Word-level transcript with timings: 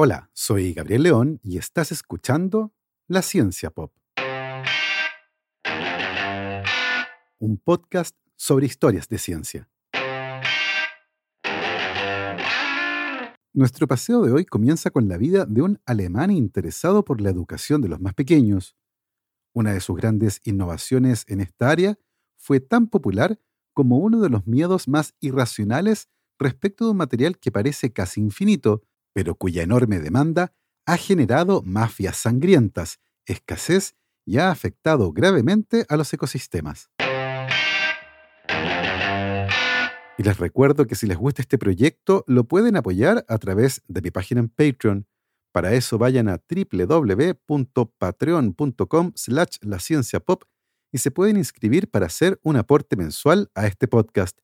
Hola, 0.00 0.30
soy 0.32 0.74
Gabriel 0.74 1.02
León 1.02 1.40
y 1.42 1.58
estás 1.58 1.90
escuchando 1.90 2.72
La 3.08 3.20
Ciencia 3.20 3.70
Pop. 3.70 3.92
Un 7.40 7.58
podcast 7.58 8.16
sobre 8.36 8.66
historias 8.66 9.08
de 9.08 9.18
ciencia. 9.18 9.68
Nuestro 13.52 13.88
paseo 13.88 14.22
de 14.22 14.30
hoy 14.30 14.44
comienza 14.44 14.92
con 14.92 15.08
la 15.08 15.16
vida 15.16 15.46
de 15.46 15.62
un 15.62 15.80
alemán 15.84 16.30
interesado 16.30 17.04
por 17.04 17.20
la 17.20 17.30
educación 17.30 17.80
de 17.80 17.88
los 17.88 18.00
más 18.00 18.14
pequeños. 18.14 18.76
Una 19.52 19.72
de 19.72 19.80
sus 19.80 19.96
grandes 19.96 20.40
innovaciones 20.44 21.24
en 21.26 21.40
esta 21.40 21.70
área 21.70 21.98
fue 22.36 22.60
tan 22.60 22.86
popular 22.86 23.40
como 23.74 23.98
uno 23.98 24.20
de 24.20 24.28
los 24.28 24.46
miedos 24.46 24.86
más 24.86 25.16
irracionales 25.18 26.08
respecto 26.38 26.84
de 26.84 26.92
un 26.92 26.98
material 26.98 27.36
que 27.40 27.50
parece 27.50 27.92
casi 27.92 28.20
infinito, 28.20 28.84
pero 29.12 29.34
cuya 29.34 29.62
enorme 29.62 30.00
demanda 30.00 30.52
ha 30.86 30.96
generado 30.96 31.62
mafias 31.62 32.16
sangrientas, 32.16 33.00
escasez 33.26 33.94
y 34.24 34.38
ha 34.38 34.50
afectado 34.50 35.12
gravemente 35.12 35.84
a 35.88 35.96
los 35.96 36.12
ecosistemas. 36.12 36.90
Y 40.18 40.22
les 40.24 40.36
recuerdo 40.38 40.86
que 40.86 40.96
si 40.96 41.06
les 41.06 41.16
gusta 41.16 41.40
este 41.42 41.58
proyecto, 41.58 42.24
lo 42.26 42.44
pueden 42.44 42.76
apoyar 42.76 43.24
a 43.28 43.38
través 43.38 43.82
de 43.86 44.02
mi 44.02 44.10
página 44.10 44.40
en 44.40 44.48
Patreon. 44.48 45.06
Para 45.52 45.74
eso 45.74 45.96
vayan 45.96 46.28
a 46.28 46.42
www.patreon.com 46.48 49.12
slash 49.14 49.58
la 49.60 49.78
pop 50.26 50.42
y 50.90 50.98
se 50.98 51.12
pueden 51.12 51.36
inscribir 51.36 51.88
para 51.88 52.06
hacer 52.06 52.40
un 52.42 52.56
aporte 52.56 52.96
mensual 52.96 53.48
a 53.54 53.66
este 53.66 53.86
podcast. 53.86 54.40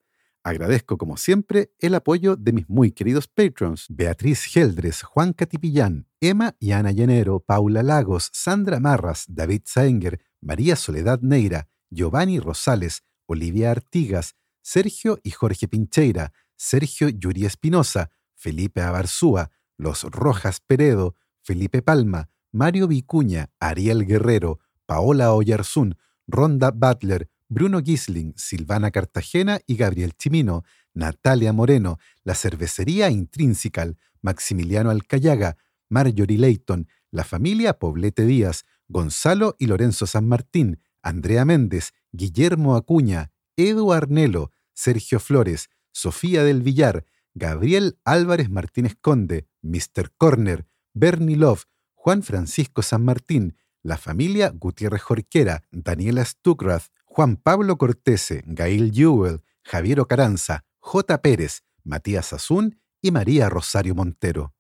Agradezco, 0.47 0.98
como 0.98 1.16
siempre, 1.16 1.73
el 1.79 1.95
apoyo 1.95 2.37
de 2.37 2.52
mis 2.52 2.69
muy 2.69 2.93
queridos 2.93 3.29
patrons: 3.29 3.87
Beatriz 3.89 4.45
Geldres, 4.45 5.02
Juan 5.02 5.33
Catipillán, 5.33 6.07
Emma 6.21 6.55
y 6.61 6.73
Ana 6.73 6.93
Llanero, 6.93 7.41
Paula 7.41 7.83
Lagos, 7.83 8.29
Sandra 8.35 8.79
Marras, 8.79 9.25
David 9.27 9.63
Saenger, 9.65 10.21
María 10.43 10.77
Soledad 10.77 11.21
Neira, 11.23 11.71
Giovanni 11.88 12.41
Rosales, 12.41 13.05
Olivia 13.24 13.71
Artigas, 13.71 14.37
Sergio 14.60 15.18
y 15.23 15.30
Jorge 15.30 15.66
Pincheira, 15.66 16.35
Sergio 16.57 17.09
Yuri 17.09 17.46
Espinosa, 17.46 18.11
Felipe 18.35 18.83
Abarzúa, 18.83 19.51
Los 19.79 20.02
Rojas 20.05 20.61
Peredo, 20.61 21.16
Felipe 21.40 21.80
Palma, 21.80 22.29
Mario 22.52 22.87
Vicuña, 22.87 23.51
Ariel 23.61 24.05
Guerrero, 24.05 24.61
Paola 24.85 25.33
Oyarzún, 25.33 25.96
Ronda 26.27 26.71
Butler, 26.71 27.30
Bruno 27.48 27.80
Gisling, 27.82 28.34
Silvana 28.37 28.90
Cartagena 28.90 29.60
y 29.66 29.76
Gabriel 29.76 30.14
Chimino, 30.16 30.64
Natalia 30.95 31.52
Moreno, 31.52 31.98
La 32.23 32.34
Cervecería 32.34 33.10
Intrinsical, 33.10 33.98
Maximiliano 34.23 34.90
Alcayaga, 34.90 35.56
Marjorie 35.88 36.38
Leighton, 36.38 36.88
La 37.10 37.24
Familia 37.24 37.78
Poblete 37.78 38.24
Díaz, 38.24 38.65
Gonzalo 38.88 39.56
y 39.59 39.66
Lorenzo 39.66 40.06
San 40.06 40.26
Martín, 40.28 40.80
Andrea 41.02 41.45
Méndez, 41.45 41.92
Guillermo 42.12 42.76
Acuña, 42.76 43.32
Edu 43.56 43.92
Arnelo, 43.92 44.50
Sergio 44.72 45.20
Flores, 45.20 45.68
Sofía 45.92 46.42
del 46.45 46.62
Villar, 46.62 47.04
Gabriel 47.34 47.98
Álvarez 48.04 48.50
Martínez 48.50 48.96
Conde, 49.00 49.46
Mr. 49.62 50.10
Corner, 50.16 50.66
Bernie 50.92 51.37
Love, 51.37 51.65
Juan 51.95 52.22
Francisco 52.22 52.82
San 52.82 53.04
Martín, 53.04 53.56
la 53.82 53.96
familia 53.96 54.50
Gutiérrez 54.50 55.02
Jorquera, 55.02 55.62
Daniela 55.70 56.24
Stuckrath, 56.24 56.87
Juan 57.16 57.37
Pablo 57.37 57.79
Cortese, 57.79 58.43
Gail 58.45 58.90
Jewell, 58.93 59.40
Javier 59.62 60.01
Ocaranza, 60.01 60.65
J. 60.80 61.23
Pérez, 61.23 61.62
Matías 61.84 62.32
Azún 62.32 62.80
y 63.01 63.12
María 63.12 63.48
Rosario 63.48 63.95
Montero. 63.95 64.53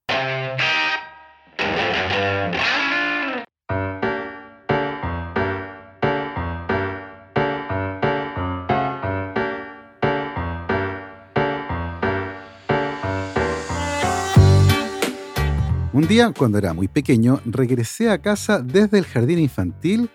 Un 15.92 16.06
día, 16.06 16.30
cuando 16.30 16.58
era 16.58 16.72
muy 16.72 16.86
pequeño, 16.86 17.40
regresé 17.44 18.10
a 18.10 18.22
casa 18.22 18.60
desde 18.60 18.98
el 18.98 19.06
jardín 19.06 19.40
infantil 19.40 20.08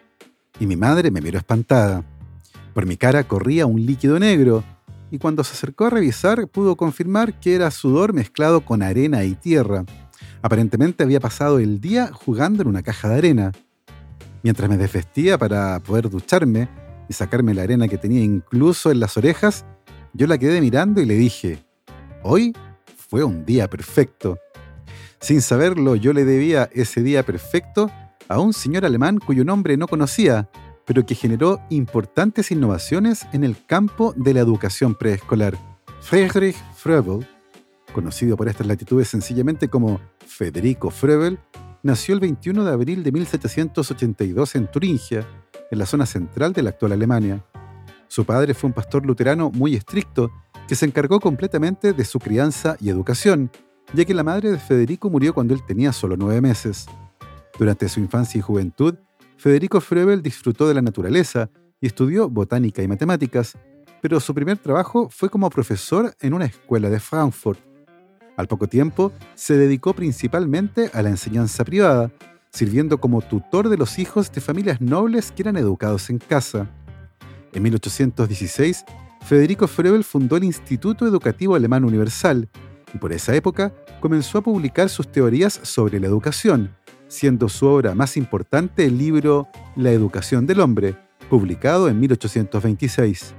y 0.58 0.66
mi 0.66 0.78
madre 0.78 1.12
me 1.12 1.19
miró 1.19 1.38
espantada. 1.38 2.06
Por 2.74 2.85
mi 2.85 2.97
cara 2.97 3.28
corría 3.28 3.66
un 3.66 3.85
líquido 3.85 4.19
negro, 4.19 4.63
y 5.12 5.18
cuando 5.18 5.44
se 5.44 5.53
acercó 5.53 5.85
a 5.85 5.90
revisar 5.90 6.47
pudo 6.47 6.75
confirmar 6.75 7.40
que 7.40 7.56
era 7.56 7.72
sudor 7.72 8.13
mezclado 8.13 8.62
con 8.62 8.81
arena 8.81 9.24
y 9.24 9.35
tierra. 9.35 9.85
Aparentemente 10.41 11.03
había 11.03 11.19
pasado 11.19 11.59
el 11.59 11.81
día 11.81 12.12
jugando 12.13 12.62
en 12.62 12.69
una 12.69 12.84
caja 12.84 13.09
de 13.09 13.16
arena. 13.16 13.52
Mientras 14.44 14.69
me 14.69 14.78
desvestía 14.78 15.38
para 15.38 15.79
poder 15.79 16.09
ducharme 16.09 16.69
y 17.09 17.13
sacarme 17.13 17.53
la 17.53 17.63
arena 17.63 17.88
que 17.88 17.97
tenía 17.97 18.22
incluso 18.22 18.91
en 18.91 19.00
las 19.00 19.18
orejas, 19.18 19.66
yo 20.13 20.28
la 20.28 20.38
quedé 20.38 20.62
mirando 20.62 21.02
y 21.02 21.06
le 21.06 21.16
dije, 21.16 21.59
hoy 22.24 22.56
fue 22.96 23.24
un 23.24 23.46
día 23.46 23.69
perfecto. 23.69 24.38
Sin 25.19 25.41
saberlo, 25.41 25.96
yo 25.96 26.13
le 26.13 26.24
debía 26.24 26.69
ese 26.72 27.03
día 27.03 27.25
perfecto 27.25 27.91
a 28.29 28.40
un 28.40 28.53
señor 28.53 28.85
alemán 28.85 29.19
cuyo 29.19 29.44
nombre 29.44 29.75
no 29.75 29.88
conocía, 29.88 30.50
pero 30.90 31.06
que 31.06 31.14
generó 31.14 31.62
importantes 31.70 32.50
innovaciones 32.50 33.28
en 33.32 33.44
el 33.44 33.64
campo 33.64 34.12
de 34.18 34.34
la 34.34 34.40
educación 34.40 34.96
preescolar. 34.96 35.56
Friedrich 36.02 36.56
Froebel, 36.74 37.28
conocido 37.94 38.36
por 38.36 38.50
estas 38.50 38.66
latitudes 38.66 39.08
sencillamente 39.08 39.68
como 39.68 40.02
Federico 40.26 40.90
Froebel, 40.90 41.38
nació 41.84 42.16
el 42.16 42.22
21 42.22 42.64
de 42.64 42.72
abril 42.72 43.04
de 43.04 43.12
1782 43.12 44.56
en 44.56 44.66
Turingia, 44.66 45.28
en 45.70 45.78
la 45.78 45.86
zona 45.86 46.08
central 46.08 46.54
de 46.54 46.64
la 46.64 46.72
actual 46.72 46.94
Alemania. 46.94 47.46
Su 48.08 48.26
padre 48.26 48.56
fue 48.56 48.70
un 48.70 48.74
pastor 48.74 49.06
luterano 49.06 49.52
muy 49.52 49.76
estricto 49.76 50.32
que 50.68 50.74
se 50.74 50.88
encargó 50.88 51.20
completamente 51.20 51.94
de 51.94 52.04
su 52.04 52.18
crianza 52.18 52.78
y 52.80 52.90
educación, 52.90 53.52
ya 53.94 54.06
que 54.06 54.16
la 54.16 54.24
madre 54.24 54.50
de 54.50 54.58
Federico 54.58 55.12
murió 55.12 55.36
cuando 55.36 55.54
él 55.54 55.64
tenía 55.68 55.94
solo 55.94 56.18
nueve 56.18 56.42
meses. 56.42 56.88
Durante 57.60 57.88
su 57.90 58.00
infancia 58.00 58.40
y 58.40 58.42
juventud, 58.42 58.96
Federico 59.40 59.80
Froebel 59.80 60.22
disfrutó 60.22 60.68
de 60.68 60.74
la 60.74 60.82
naturaleza 60.82 61.50
y 61.80 61.88
estudió 61.88 62.30
botánica 62.30 62.84
y 62.84 62.90
matemáticas, 62.90 63.58
pero 64.02 64.20
su 64.20 64.36
primer 64.36 64.58
trabajo 64.58 65.08
fue 65.10 65.30
como 65.30 65.50
profesor 65.50 66.14
en 66.20 66.34
una 66.34 66.44
escuela 66.44 66.90
de 66.90 67.00
Frankfurt. 67.00 67.58
Al 68.36 68.50
poco 68.50 68.68
tiempo, 68.68 69.14
se 69.36 69.56
dedicó 69.56 69.94
principalmente 69.94 70.92
a 70.94 71.02
la 71.02 71.10
enseñanza 71.10 71.64
privada, 71.64 72.12
sirviendo 72.52 73.00
como 73.00 73.22
tutor 73.22 73.70
de 73.70 73.78
los 73.78 73.98
hijos 73.98 74.30
de 74.30 74.42
familias 74.42 74.82
nobles 74.82 75.32
que 75.32 75.44
eran 75.44 75.56
educados 75.56 76.10
en 76.10 76.18
casa. 76.18 76.70
En 77.54 77.64
1816, 77.64 78.84
Federico 79.22 79.70
Froebel 79.70 80.04
fundó 80.04 80.36
el 80.36 80.44
Instituto 80.44 81.08
Educativo 81.08 81.56
Alemán 81.56 81.86
Universal 81.86 82.50
y 82.94 82.98
por 82.98 83.14
esa 83.14 83.34
época 83.34 83.74
comenzó 84.02 84.40
a 84.40 84.42
publicar 84.42 84.90
sus 84.90 85.10
teorías 85.10 85.62
sobre 85.64 85.98
la 86.02 86.08
educación, 86.08 86.76
siendo 87.09 87.50
su 87.50 87.66
obra 87.66 87.94
más 87.94 88.16
importante 88.16 88.86
el 88.86 88.97
libro 88.97 89.50
La 89.75 89.92
educación 89.92 90.46
del 90.47 90.62
hombre, 90.62 90.96
publicado 91.30 91.90
en 91.90 92.00
1826. 92.00 93.36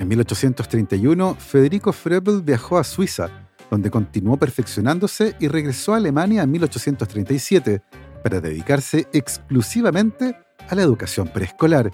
En 0.00 0.08
1831, 0.08 1.36
Federico 1.36 1.92
Frebel 1.92 2.42
viajó 2.42 2.76
a 2.76 2.84
Suiza, 2.84 3.30
donde 3.70 3.90
continuó 3.90 4.36
perfeccionándose 4.36 5.36
y 5.40 5.48
regresó 5.48 5.94
a 5.94 5.96
Alemania 5.96 6.42
en 6.42 6.50
1837 6.50 7.80
para 8.22 8.40
dedicarse 8.40 9.06
exclusivamente 9.12 10.36
a 10.68 10.74
la 10.74 10.82
educación 10.82 11.28
preescolar. 11.28 11.90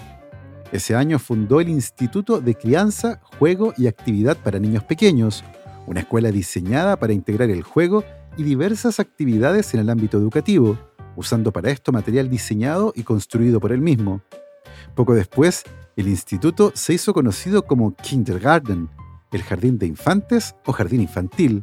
Ese 0.73 0.95
año 0.95 1.19
fundó 1.19 1.61
el 1.61 1.69
Instituto 1.69 2.41
de 2.41 2.55
Crianza, 2.55 3.21
Juego 3.39 3.75
y 3.77 3.87
Actividad 3.87 4.37
para 4.37 4.59
Niños 4.59 4.85
Pequeños, 4.85 5.45
una 5.87 6.01
escuela 6.01 6.31
diseñada 6.31 6.97
para 6.97 7.13
integrar 7.13 7.51
el 7.51 7.63
juego 7.63 8.05
y 8.37 8.45
diversas 8.45 9.01
actividades 9.01 9.75
en 9.75 9.81
el 9.81 9.91
ámbito 9.91 10.17
educativo, 10.17 10.79
usando 11.17 11.53
para 11.53 11.71
esto 11.71 11.93
material 11.93 12.29
diseñado 12.29 12.93
y 12.95 13.03
construido 13.03 13.61
por 13.61 13.73
él 13.73 13.81
mismo. 13.81 14.23
Poco 14.95 15.15
después, 15.15 15.65
el 15.97 16.09
instituto 16.09 16.73
se 16.75 16.95
hizo 16.95 17.13
conocido 17.13 17.67
como 17.67 17.95
Kindergarten, 17.95 18.89
el 19.33 19.43
jardín 19.43 19.79
de 19.79 19.87
infantes 19.87 20.55
o 20.67 20.73
jardín 20.73 21.01
infantil. 21.01 21.63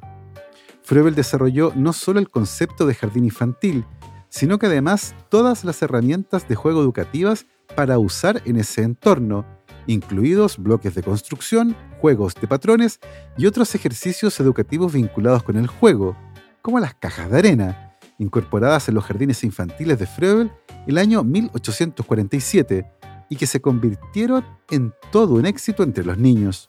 Froebel 0.84 1.16
desarrolló 1.16 1.74
no 1.76 1.92
solo 1.94 2.20
el 2.20 2.30
concepto 2.30 2.86
de 2.86 2.96
jardín 2.96 3.26
infantil, 3.26 3.86
sino 4.30 4.60
que 4.60 4.68
además 4.68 5.16
todas 5.30 5.64
las 5.64 5.82
herramientas 5.82 6.48
de 6.48 6.56
juego 6.56 6.82
educativas 6.82 7.46
para 7.76 8.00
usar 8.00 8.42
en 8.46 8.58
ese 8.58 8.84
entorno, 8.84 9.46
incluidos 9.88 10.58
bloques 10.58 10.96
de 10.96 11.04
construcción, 11.04 11.76
juegos 12.00 12.36
de 12.36 12.48
patrones 12.48 13.00
y 13.38 13.46
otros 13.46 13.74
ejercicios 13.76 14.40
educativos 14.40 14.94
vinculados 14.94 15.44
con 15.44 15.58
el 15.58 15.68
juego, 15.68 16.16
como 16.62 16.80
las 16.80 16.96
cajas 16.96 17.32
de 17.32 17.38
arena, 17.38 17.87
incorporadas 18.20 18.90
en 18.90 18.96
los 18.96 19.06
jardines 19.06 19.44
infantiles 19.44 20.00
de 20.00 20.08
Froebel 20.08 20.52
el 20.88 20.98
año 20.98 21.24
1847 21.24 22.86
y 23.30 23.36
que 23.36 23.48
se 23.48 23.62
convirtieron 23.62 24.46
en 24.72 24.94
todo 25.12 25.36
un 25.36 25.46
éxito 25.46 25.84
entre 25.84 26.06
los 26.06 26.18
niños. 26.18 26.68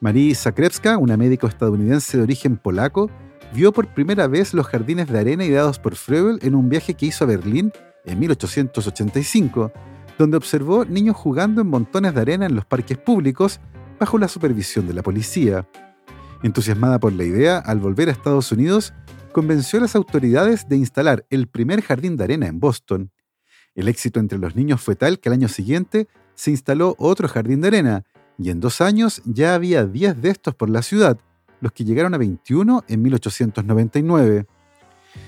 Marie 0.00 0.34
Zakrewska, 0.34 0.98
una 0.98 1.16
médico 1.16 1.46
estadounidense 1.46 2.16
de 2.16 2.22
origen 2.22 2.56
polaco, 2.56 3.10
vio 3.54 3.72
por 3.72 3.88
primera 3.88 4.26
vez 4.26 4.54
los 4.54 4.66
jardines 4.66 5.08
de 5.08 5.18
arena 5.18 5.44
ideados 5.44 5.78
por 5.78 5.96
Froebel 5.96 6.38
en 6.42 6.54
un 6.54 6.68
viaje 6.68 6.94
que 6.94 7.06
hizo 7.06 7.24
a 7.24 7.26
Berlín 7.26 7.72
en 8.04 8.18
1885, 8.18 9.72
donde 10.18 10.36
observó 10.36 10.84
niños 10.84 11.16
jugando 11.16 11.62
en 11.62 11.68
montones 11.68 12.14
de 12.14 12.20
arena 12.20 12.46
en 12.46 12.54
los 12.54 12.64
parques 12.64 12.98
públicos 12.98 13.60
bajo 13.98 14.18
la 14.18 14.28
supervisión 14.28 14.86
de 14.86 14.94
la 14.94 15.02
policía. 15.02 15.66
Entusiasmada 16.42 17.00
por 17.00 17.12
la 17.12 17.24
idea, 17.24 17.58
al 17.58 17.80
volver 17.80 18.08
a 18.08 18.12
Estados 18.12 18.52
Unidos, 18.52 18.92
convenció 19.36 19.80
a 19.80 19.82
las 19.82 19.94
autoridades 19.94 20.66
de 20.66 20.76
instalar 20.76 21.26
el 21.28 21.46
primer 21.46 21.82
jardín 21.82 22.16
de 22.16 22.24
arena 22.24 22.46
en 22.46 22.58
Boston. 22.58 23.10
El 23.74 23.86
éxito 23.86 24.18
entre 24.18 24.38
los 24.38 24.56
niños 24.56 24.80
fue 24.80 24.96
tal 24.96 25.20
que 25.20 25.28
al 25.28 25.34
año 25.34 25.48
siguiente 25.48 26.08
se 26.34 26.52
instaló 26.52 26.96
otro 26.98 27.28
jardín 27.28 27.60
de 27.60 27.68
arena, 27.68 28.04
y 28.38 28.48
en 28.48 28.60
dos 28.60 28.80
años 28.80 29.20
ya 29.26 29.54
había 29.54 29.84
10 29.84 30.22
de 30.22 30.30
estos 30.30 30.54
por 30.54 30.70
la 30.70 30.80
ciudad, 30.80 31.18
los 31.60 31.72
que 31.72 31.84
llegaron 31.84 32.14
a 32.14 32.16
21 32.16 32.84
en 32.88 33.02
1899. 33.02 34.46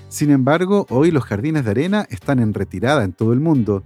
Sin 0.07 0.31
embargo, 0.31 0.87
hoy 0.89 1.11
los 1.11 1.23
jardines 1.23 1.63
de 1.63 1.69
arena 1.69 2.07
están 2.09 2.39
en 2.39 2.55
retirada 2.55 3.03
en 3.03 3.13
todo 3.13 3.31
el 3.31 3.39
mundo. 3.39 3.83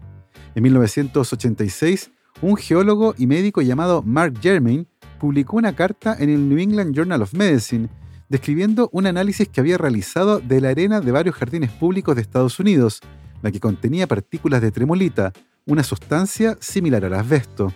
En 0.55 0.63
1986, 0.63 2.11
un 2.41 2.55
geólogo 2.55 3.13
y 3.17 3.27
médico 3.27 3.61
llamado 3.61 4.01
Mark 4.03 4.35
Germain 4.41 4.87
publicó 5.19 5.57
una 5.57 5.75
carta 5.75 6.15
en 6.17 6.29
el 6.29 6.47
New 6.47 6.59
England 6.59 6.95
Journal 6.95 7.23
of 7.23 7.33
Medicine 7.33 7.89
describiendo 8.33 8.89
un 8.91 9.05
análisis 9.05 9.47
que 9.47 9.61
había 9.61 9.77
realizado 9.77 10.39
de 10.39 10.59
la 10.59 10.69
arena 10.69 11.01
de 11.01 11.11
varios 11.11 11.35
jardines 11.35 11.69
públicos 11.69 12.15
de 12.15 12.23
Estados 12.23 12.59
Unidos, 12.59 12.99
la 13.43 13.51
que 13.51 13.59
contenía 13.59 14.07
partículas 14.07 14.59
de 14.59 14.71
tremolita, 14.71 15.31
una 15.67 15.83
sustancia 15.83 16.57
similar 16.59 17.05
al 17.05 17.13
asbesto. 17.13 17.71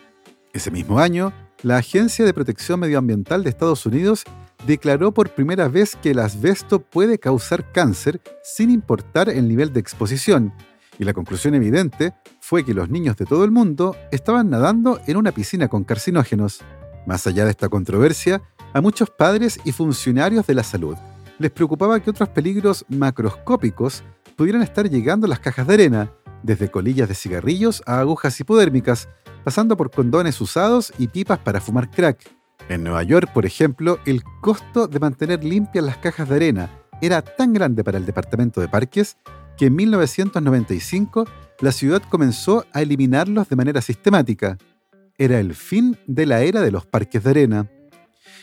Ese 0.54 0.72
mismo 0.72 0.98
año, 0.98 1.32
la 1.62 1.78
Agencia 1.78 2.26
de 2.26 2.34
Protección 2.34 2.80
Medioambiental 2.80 3.44
de 3.44 3.52
Estados 3.52 3.86
Unidos 3.86 4.24
declaró 4.66 5.14
por 5.14 5.30
primera 5.30 5.68
vez 5.68 5.96
que 5.96 6.10
el 6.10 6.18
asbesto 6.18 6.80
puede 6.80 7.20
causar 7.20 7.72
cáncer 7.72 8.20
sin 8.42 8.72
importar 8.72 9.30
el 9.30 9.48
nivel 9.48 9.72
de 9.72 9.80
exposición, 9.80 10.54
y 10.98 11.04
la 11.04 11.14
conclusión 11.14 11.54
evidente 11.54 12.16
fue 12.40 12.66
que 12.66 12.74
los 12.74 12.90
niños 12.90 13.16
de 13.16 13.26
todo 13.26 13.44
el 13.44 13.52
mundo 13.52 13.96
estaban 14.12 14.50
nadando 14.50 15.00
en 15.06 15.18
una 15.18 15.32
piscina 15.32 15.68
con 15.68 15.84
carcinógenos. 15.84 16.62
Más 17.06 17.28
allá 17.28 17.46
de 17.46 17.52
esta 17.52 17.70
controversia, 17.70 18.42
a 18.74 18.82
muchos 18.82 19.10
padres 19.10 19.60
y 19.64 19.72
funcionarios 19.72 20.46
de 20.48 20.54
la 20.54 20.64
salud 20.64 20.96
les 21.40 21.52
preocupaba 21.52 22.00
que 22.00 22.10
otros 22.10 22.30
peligros 22.30 22.86
macroscópicos 22.90 24.04
pudieran 24.36 24.62
estar 24.62 24.90
llegando 24.90 25.26
a 25.26 25.30
las 25.30 25.40
cajas 25.40 25.68
de 25.68 25.76
arena, 25.76 26.12
desde 26.44 26.70
colillas 26.70 27.10
de 27.10 27.16
cigarrillos 27.16 27.84
a 27.86 28.00
agujas 28.00 28.40
hipodérmicas, 28.40 29.10
pasando 29.44 29.78
por 29.78 29.92
condones 29.92 30.40
usados 30.42 30.94
y 30.98 31.08
pipas 31.08 31.40
para 31.40 31.62
fumar 31.62 31.90
crack. 31.90 32.30
En 32.70 32.84
Nueva 32.84 33.04
York, 33.04 33.32
por 33.34 33.46
ejemplo, 33.46 34.00
el 34.06 34.24
costo 34.42 34.88
de 34.88 35.00
mantener 35.00 35.44
limpias 35.44 35.86
las 35.86 35.98
cajas 35.98 36.28
de 36.28 36.36
arena 36.36 36.70
era 37.02 37.22
tan 37.22 37.54
grande 37.54 37.84
para 37.84 37.98
el 37.98 38.06
Departamento 38.06 38.60
de 38.60 38.68
Parques 38.68 39.18
que 39.58 39.68
en 39.68 39.76
1995 39.76 41.26
la 41.60 41.72
ciudad 41.72 42.02
comenzó 42.10 42.66
a 42.74 42.82
eliminarlos 42.82 43.50
de 43.50 43.56
manera 43.56 43.82
sistemática. 43.82 44.58
Era 45.18 45.40
el 45.40 45.56
fin 45.56 45.98
de 46.06 46.26
la 46.26 46.42
era 46.42 46.62
de 46.62 46.72
los 46.72 46.86
parques 46.86 47.24
de 47.24 47.30
arena. 47.30 47.70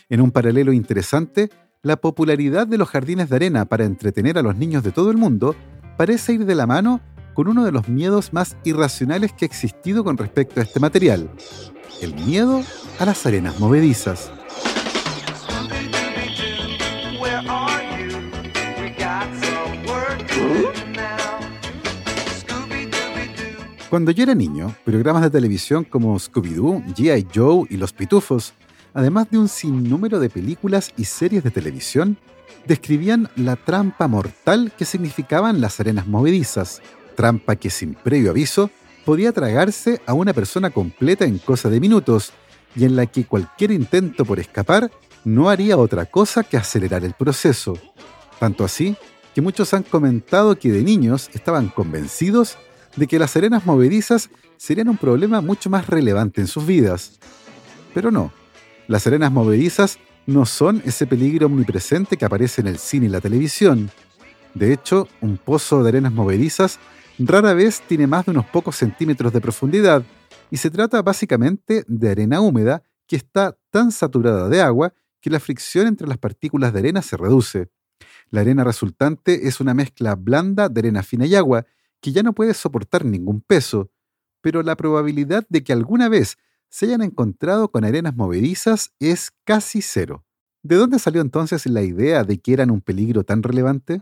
En 0.09 0.21
un 0.21 0.31
paralelo 0.31 0.73
interesante, 0.73 1.49
la 1.81 1.97
popularidad 1.97 2.67
de 2.67 2.77
los 2.77 2.89
jardines 2.89 3.29
de 3.29 3.35
arena 3.35 3.65
para 3.65 3.85
entretener 3.85 4.37
a 4.37 4.41
los 4.41 4.55
niños 4.55 4.83
de 4.83 4.91
todo 4.91 5.11
el 5.11 5.17
mundo 5.17 5.55
parece 5.97 6.33
ir 6.33 6.45
de 6.45 6.55
la 6.55 6.65
mano 6.65 7.01
con 7.33 7.47
uno 7.47 7.65
de 7.65 7.71
los 7.71 7.89
miedos 7.89 8.33
más 8.33 8.57
irracionales 8.63 9.33
que 9.33 9.45
ha 9.45 9.47
existido 9.47 10.03
con 10.03 10.17
respecto 10.17 10.59
a 10.59 10.63
este 10.63 10.79
material, 10.79 11.29
el 12.01 12.15
miedo 12.15 12.63
a 12.97 13.05
las 13.05 13.25
arenas 13.25 13.59
movedizas. 13.59 14.31
Cuando 23.89 24.11
yo 24.11 24.23
era 24.23 24.35
niño, 24.35 24.75
programas 24.83 25.21
de 25.21 25.29
televisión 25.29 25.85
como 25.85 26.19
Scooby-Doo, 26.19 26.83
G.I. 26.95 27.27
Joe 27.33 27.65
y 27.69 27.77
Los 27.77 27.93
Pitufos, 27.93 28.53
además 28.95 29.29
de 29.29 29.37
un 29.37 29.49
sinnúmero 29.49 30.19
de 30.19 30.29
películas 30.29 30.91
y 30.97 31.03
series 31.03 31.43
de 31.43 31.51
televisión, 31.51 32.17
describían 32.65 33.29
la 33.35 33.57
trampa 33.57 34.07
mortal 34.07 34.71
que 34.75 34.85
significaban 34.85 35.61
las 35.61 35.79
arenas 35.79 36.07
movedizas, 36.07 36.81
trampa 37.15 37.57
que 37.57 37.69
sin 37.69 37.93
previo 37.93 38.31
aviso 38.31 38.71
podía 39.03 39.33
tragarse 39.33 40.01
a 40.07 40.13
una 40.13 40.33
persona 40.33 40.71
completa 40.71 41.25
en 41.25 41.37
cosa 41.37 41.69
de 41.69 41.79
minutos 41.79 42.31
y 42.75 42.85
en 42.85 42.95
la 42.95 43.05
que 43.05 43.25
cualquier 43.25 43.71
intento 43.71 44.25
por 44.25 44.39
escapar 44.39 44.89
no 45.25 45.49
haría 45.49 45.77
otra 45.77 46.05
cosa 46.05 46.43
que 46.43 46.57
acelerar 46.57 47.03
el 47.03 47.13
proceso. 47.13 47.77
Tanto 48.39 48.63
así 48.63 48.95
que 49.33 49.41
muchos 49.41 49.73
han 49.73 49.83
comentado 49.83 50.57
que 50.57 50.71
de 50.71 50.83
niños 50.83 51.29
estaban 51.33 51.67
convencidos 51.67 52.57
de 52.95 53.07
que 53.07 53.19
las 53.19 53.35
arenas 53.35 53.65
movedizas 53.65 54.29
serían 54.55 54.87
un 54.87 54.97
problema 54.97 55.41
mucho 55.41 55.69
más 55.69 55.87
relevante 55.87 56.39
en 56.39 56.47
sus 56.47 56.65
vidas. 56.65 57.19
Pero 57.93 58.11
no, 58.11 58.31
las 58.87 59.07
arenas 59.07 59.31
movedizas 59.31 59.99
no 60.27 60.45
son 60.45 60.81
ese 60.85 61.07
peligro 61.07 61.47
omnipresente 61.47 62.17
que 62.17 62.25
aparece 62.25 62.61
en 62.61 62.67
el 62.67 62.77
cine 62.77 63.07
y 63.07 63.09
la 63.09 63.21
televisión. 63.21 63.89
De 64.53 64.73
hecho, 64.73 65.07
un 65.21 65.37
pozo 65.37 65.83
de 65.83 65.89
arenas 65.89 66.13
movedizas 66.13 66.79
rara 67.19 67.53
vez 67.53 67.81
tiene 67.87 68.07
más 68.07 68.25
de 68.25 68.31
unos 68.31 68.45
pocos 68.45 68.75
centímetros 68.75 69.33
de 69.33 69.41
profundidad 69.41 70.03
y 70.51 70.57
se 70.57 70.69
trata 70.69 71.01
básicamente 71.01 71.83
de 71.87 72.09
arena 72.09 72.41
húmeda 72.41 72.83
que 73.07 73.15
está 73.15 73.57
tan 73.71 73.91
saturada 73.91 74.49
de 74.49 74.61
agua 74.61 74.93
que 75.21 75.29
la 75.29 75.39
fricción 75.39 75.87
entre 75.87 76.07
las 76.07 76.17
partículas 76.17 76.73
de 76.73 76.79
arena 76.79 77.01
se 77.01 77.17
reduce. 77.17 77.69
La 78.29 78.41
arena 78.41 78.63
resultante 78.63 79.47
es 79.47 79.59
una 79.59 79.73
mezcla 79.73 80.15
blanda 80.15 80.69
de 80.69 80.79
arena 80.79 81.03
fina 81.03 81.25
y 81.25 81.35
agua 81.35 81.65
que 82.01 82.11
ya 82.11 82.21
no 82.23 82.33
puede 82.33 82.53
soportar 82.53 83.05
ningún 83.05 83.41
peso, 83.41 83.89
pero 84.41 84.61
la 84.61 84.75
probabilidad 84.75 85.45
de 85.49 85.63
que 85.63 85.73
alguna 85.73 86.09
vez 86.09 86.37
se 86.75 86.87
hayan 86.87 87.03
encontrado 87.03 87.69
con 87.71 87.85
arenas 87.85 88.17
movedizas 88.17 88.91
es 88.99 89.31
casi 89.45 89.81
cero. 89.81 90.25
¿De 90.61 90.75
dónde 90.75 90.99
salió 90.99 91.21
entonces 91.21 91.65
la 91.67 91.83
idea 91.83 92.25
de 92.25 92.37
que 92.37 92.51
eran 92.51 92.69
un 92.69 92.81
peligro 92.81 93.23
tan 93.23 93.43
relevante? 93.43 94.01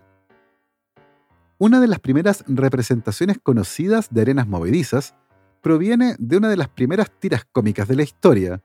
Una 1.59 1.79
de 1.79 1.87
las 1.87 1.99
primeras 1.99 2.43
representaciones 2.47 3.37
conocidas 3.37 4.07
de 4.09 4.21
arenas 4.21 4.47
movedizas 4.47 5.13
proviene 5.61 6.15
de 6.17 6.37
una 6.37 6.49
de 6.49 6.57
las 6.57 6.67
primeras 6.67 7.11
tiras 7.19 7.45
cómicas 7.51 7.87
de 7.87 7.95
la 7.95 8.01
historia, 8.01 8.63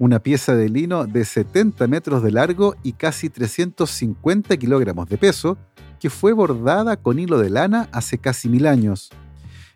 una 0.00 0.18
pieza 0.18 0.56
de 0.56 0.68
lino 0.68 1.06
de 1.06 1.24
70 1.24 1.86
metros 1.86 2.24
de 2.24 2.32
largo 2.32 2.74
y 2.82 2.94
casi 2.94 3.30
350 3.30 4.56
kilogramos 4.56 5.08
de 5.08 5.16
peso, 5.16 5.56
que 6.00 6.10
fue 6.10 6.32
bordada 6.32 6.96
con 6.96 7.20
hilo 7.20 7.38
de 7.38 7.50
lana 7.50 7.88
hace 7.92 8.18
casi 8.18 8.48
mil 8.48 8.66
años. 8.66 9.10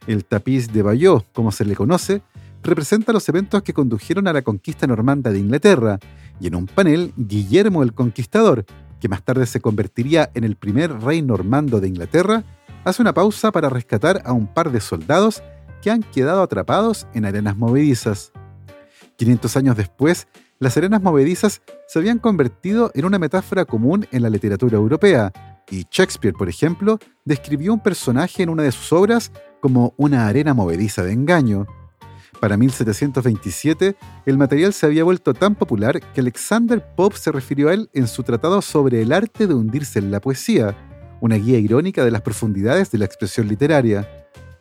El 0.08 0.24
tapiz 0.24 0.72
de 0.72 0.82
Bayeux, 0.82 1.22
como 1.32 1.52
se 1.52 1.64
le 1.64 1.76
conoce, 1.76 2.22
representa 2.62 3.12
los 3.12 3.28
eventos 3.28 3.62
que 3.62 3.72
condujeron 3.72 4.28
a 4.28 4.32
la 4.32 4.42
conquista 4.42 4.86
normanda 4.86 5.30
de 5.30 5.38
Inglaterra, 5.38 5.98
y 6.40 6.46
en 6.46 6.54
un 6.54 6.66
panel, 6.66 7.12
Guillermo 7.16 7.82
el 7.82 7.94
Conquistador, 7.94 8.64
que 9.00 9.08
más 9.08 9.22
tarde 9.22 9.46
se 9.46 9.60
convertiría 9.60 10.30
en 10.34 10.44
el 10.44 10.56
primer 10.56 11.00
rey 11.00 11.22
normando 11.22 11.80
de 11.80 11.88
Inglaterra, 11.88 12.44
hace 12.84 13.02
una 13.02 13.14
pausa 13.14 13.52
para 13.52 13.68
rescatar 13.68 14.22
a 14.24 14.32
un 14.32 14.46
par 14.46 14.70
de 14.72 14.80
soldados 14.80 15.42
que 15.82 15.90
han 15.90 16.02
quedado 16.02 16.42
atrapados 16.42 17.06
en 17.14 17.24
arenas 17.24 17.56
movedizas. 17.56 18.32
500 19.16 19.56
años 19.56 19.76
después, 19.76 20.28
las 20.58 20.76
arenas 20.76 21.02
movedizas 21.02 21.62
se 21.86 21.98
habían 21.98 22.18
convertido 22.18 22.90
en 22.94 23.04
una 23.04 23.18
metáfora 23.18 23.64
común 23.64 24.06
en 24.10 24.22
la 24.22 24.30
literatura 24.30 24.76
europea, 24.76 25.32
y 25.70 25.86
Shakespeare, 25.90 26.34
por 26.34 26.48
ejemplo, 26.48 26.98
describió 27.24 27.74
un 27.74 27.80
personaje 27.80 28.42
en 28.42 28.48
una 28.48 28.62
de 28.62 28.72
sus 28.72 28.92
obras 28.92 29.30
como 29.60 29.94
una 29.96 30.26
arena 30.26 30.54
movediza 30.54 31.02
de 31.02 31.12
engaño. 31.12 31.66
Para 32.40 32.56
1727, 32.56 33.96
el 34.26 34.38
material 34.38 34.72
se 34.72 34.86
había 34.86 35.02
vuelto 35.02 35.34
tan 35.34 35.56
popular 35.56 36.00
que 36.00 36.20
Alexander 36.20 36.84
Pope 36.94 37.16
se 37.16 37.32
refirió 37.32 37.68
a 37.68 37.74
él 37.74 37.90
en 37.94 38.06
su 38.06 38.22
tratado 38.22 38.62
sobre 38.62 39.02
el 39.02 39.12
arte 39.12 39.48
de 39.48 39.54
hundirse 39.54 39.98
en 39.98 40.12
la 40.12 40.20
poesía, 40.20 40.76
una 41.20 41.34
guía 41.34 41.58
irónica 41.58 42.04
de 42.04 42.12
las 42.12 42.22
profundidades 42.22 42.92
de 42.92 42.98
la 42.98 43.06
expresión 43.06 43.48
literaria. 43.48 44.08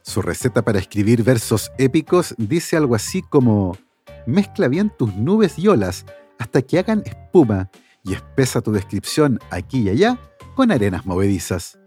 Su 0.02 0.24
receta 0.24 0.64
para 0.64 0.80
escribir 0.80 1.24
versos 1.24 1.72
épicos 1.78 2.34
dice 2.40 2.78
algo 2.78 2.96
así 2.96 3.22
como, 3.22 3.78
mezcla 4.26 4.68
bien 4.70 4.92
tus 4.98 5.16
nubes 5.16 5.60
y 5.60 5.68
olas 5.68 6.06
hasta 6.40 6.64
que 6.64 6.80
hagan 6.80 7.04
espuma 7.06 7.70
y 8.04 8.14
espesa 8.14 8.62
tu 8.62 8.72
descripción 8.72 9.40
aquí 9.52 9.82
y 9.82 9.90
allá 9.90 10.20
con 10.56 10.72
arenas 10.72 11.06
movedizas. 11.06 11.78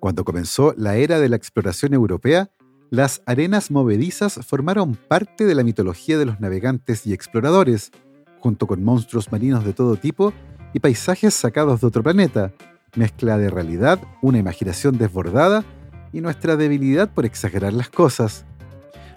Cuando 0.00 0.24
comenzó 0.24 0.74
la 0.76 0.96
era 0.96 1.20
de 1.20 1.28
la 1.28 1.36
exploración 1.36 1.94
europea, 1.94 2.50
las 2.90 3.22
arenas 3.24 3.70
movedizas 3.70 4.40
formaron 4.44 4.96
parte 4.96 5.44
de 5.44 5.54
la 5.54 5.62
mitología 5.62 6.18
de 6.18 6.26
los 6.26 6.40
navegantes 6.40 7.06
y 7.06 7.12
exploradores, 7.12 7.92
junto 8.40 8.66
con 8.66 8.82
monstruos 8.82 9.30
marinos 9.30 9.64
de 9.64 9.72
todo 9.72 9.94
tipo 9.94 10.32
y 10.74 10.80
paisajes 10.80 11.32
sacados 11.32 11.80
de 11.80 11.86
otro 11.86 12.02
planeta, 12.02 12.52
mezcla 12.96 13.38
de 13.38 13.48
realidad, 13.48 14.00
una 14.22 14.38
imaginación 14.38 14.98
desbordada 14.98 15.64
y 16.12 16.20
nuestra 16.20 16.56
debilidad 16.56 17.08
por 17.08 17.24
exagerar 17.24 17.72
las 17.72 17.90
cosas. 17.90 18.44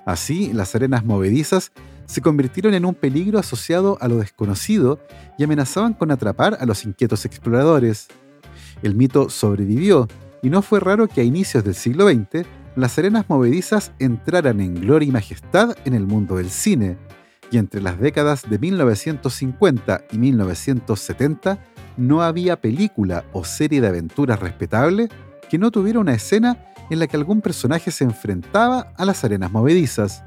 Así, 0.06 0.54
las 0.54 0.76
arenas 0.76 1.04
movedizas 1.04 1.72
se 2.06 2.22
convirtieron 2.22 2.76
en 2.76 2.86
un 2.86 2.94
peligro 2.94 3.40
asociado 3.40 3.98
a 4.02 4.08
lo 4.08 4.18
desconocido 4.18 5.00
y 5.40 5.46
amenazaban 5.46 5.94
con 5.94 6.12
atrapar 6.12 6.58
a 6.60 6.68
los 6.68 6.86
inquietos 6.86 7.26
exploradores. 7.26 8.08
El 8.84 8.94
mito 8.94 9.32
sobrevivió 9.32 10.08
y 10.44 10.52
no 10.52 10.62
fue 10.62 10.80
raro 10.80 11.08
que 11.08 11.22
a 11.22 11.24
inicios 11.24 11.64
del 11.64 11.74
siglo 11.74 12.08
XX 12.08 12.46
las 12.76 12.98
arenas 12.98 13.26
movedizas 13.28 13.92
entraran 14.00 14.60
en 14.60 14.76
gloria 14.76 15.08
y 15.08 15.12
majestad 15.12 15.76
en 15.86 15.94
el 15.94 16.08
mundo 16.08 16.38
del 16.38 16.50
cine, 16.50 16.98
y 17.52 17.58
entre 17.58 17.82
las 17.82 18.00
décadas 18.00 18.50
de 18.50 18.58
1950 18.58 20.06
y 20.12 20.18
1970 20.18 21.60
no 21.98 22.24
había 22.24 22.60
película 22.60 23.26
o 23.32 23.46
serie 23.46 23.80
de 23.80 23.88
aventuras 23.88 24.40
respetable 24.40 25.08
que 25.50 25.60
no 25.60 25.70
tuviera 25.70 26.00
una 26.00 26.16
escena 26.16 26.58
en 26.90 26.98
la 26.98 27.06
que 27.06 27.16
algún 27.16 27.42
personaje 27.42 27.92
se 27.92 28.04
enfrentaba 28.04 28.92
a 28.98 29.06
las 29.06 29.24
arenas 29.24 29.52
movedizas. 29.52 30.24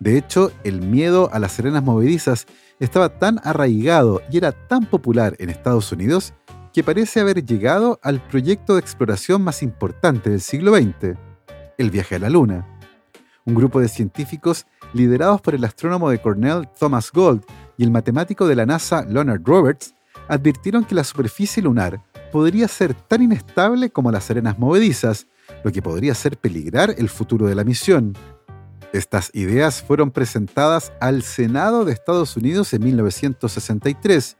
De 0.00 0.18
hecho, 0.18 0.50
el 0.64 0.80
miedo 0.80 1.30
a 1.32 1.38
las 1.38 1.60
arenas 1.60 1.84
movedizas 1.84 2.46
estaba 2.80 3.18
tan 3.20 3.40
arraigado 3.44 4.20
y 4.30 4.38
era 4.38 4.50
tan 4.50 4.86
popular 4.86 5.36
en 5.38 5.50
Estados 5.50 5.92
Unidos 5.92 6.34
que 6.72 6.82
parece 6.82 7.20
haber 7.20 7.44
llegado 7.44 8.00
al 8.02 8.20
proyecto 8.20 8.74
de 8.74 8.80
exploración 8.80 9.42
más 9.42 9.62
importante 9.62 10.30
del 10.30 10.40
siglo 10.40 10.74
XX, 10.74 11.16
el 11.78 11.90
viaje 11.90 12.16
a 12.16 12.18
la 12.18 12.28
Luna. 12.28 12.66
Un 13.44 13.54
grupo 13.54 13.80
de 13.80 13.88
científicos 13.88 14.66
liderados 14.92 15.40
por 15.40 15.54
el 15.54 15.64
astrónomo 15.64 16.10
de 16.10 16.20
Cornell 16.20 16.68
Thomas 16.78 17.10
Gold 17.10 17.44
y 17.78 17.84
el 17.84 17.90
matemático 17.90 18.46
de 18.46 18.56
la 18.56 18.66
NASA 18.66 19.04
Leonard 19.04 19.42
Roberts 19.44 19.94
advirtieron 20.28 20.84
que 20.84 20.94
la 20.94 21.04
superficie 21.04 21.62
lunar 21.62 22.02
podría 22.30 22.68
ser 22.68 22.92
tan 22.92 23.22
inestable 23.22 23.90
como 23.90 24.12
las 24.12 24.30
arenas 24.30 24.58
movedizas, 24.58 25.26
lo 25.64 25.72
que 25.72 25.80
podría 25.80 26.12
hacer 26.12 26.36
peligrar 26.36 26.94
el 26.98 27.08
futuro 27.08 27.46
de 27.46 27.54
la 27.54 27.64
misión. 27.64 28.14
Estas 28.92 29.30
ideas 29.34 29.82
fueron 29.82 30.10
presentadas 30.10 30.92
al 31.00 31.22
Senado 31.22 31.84
de 31.84 31.92
Estados 31.92 32.36
Unidos 32.36 32.72
en 32.74 32.84
1963 32.84 34.36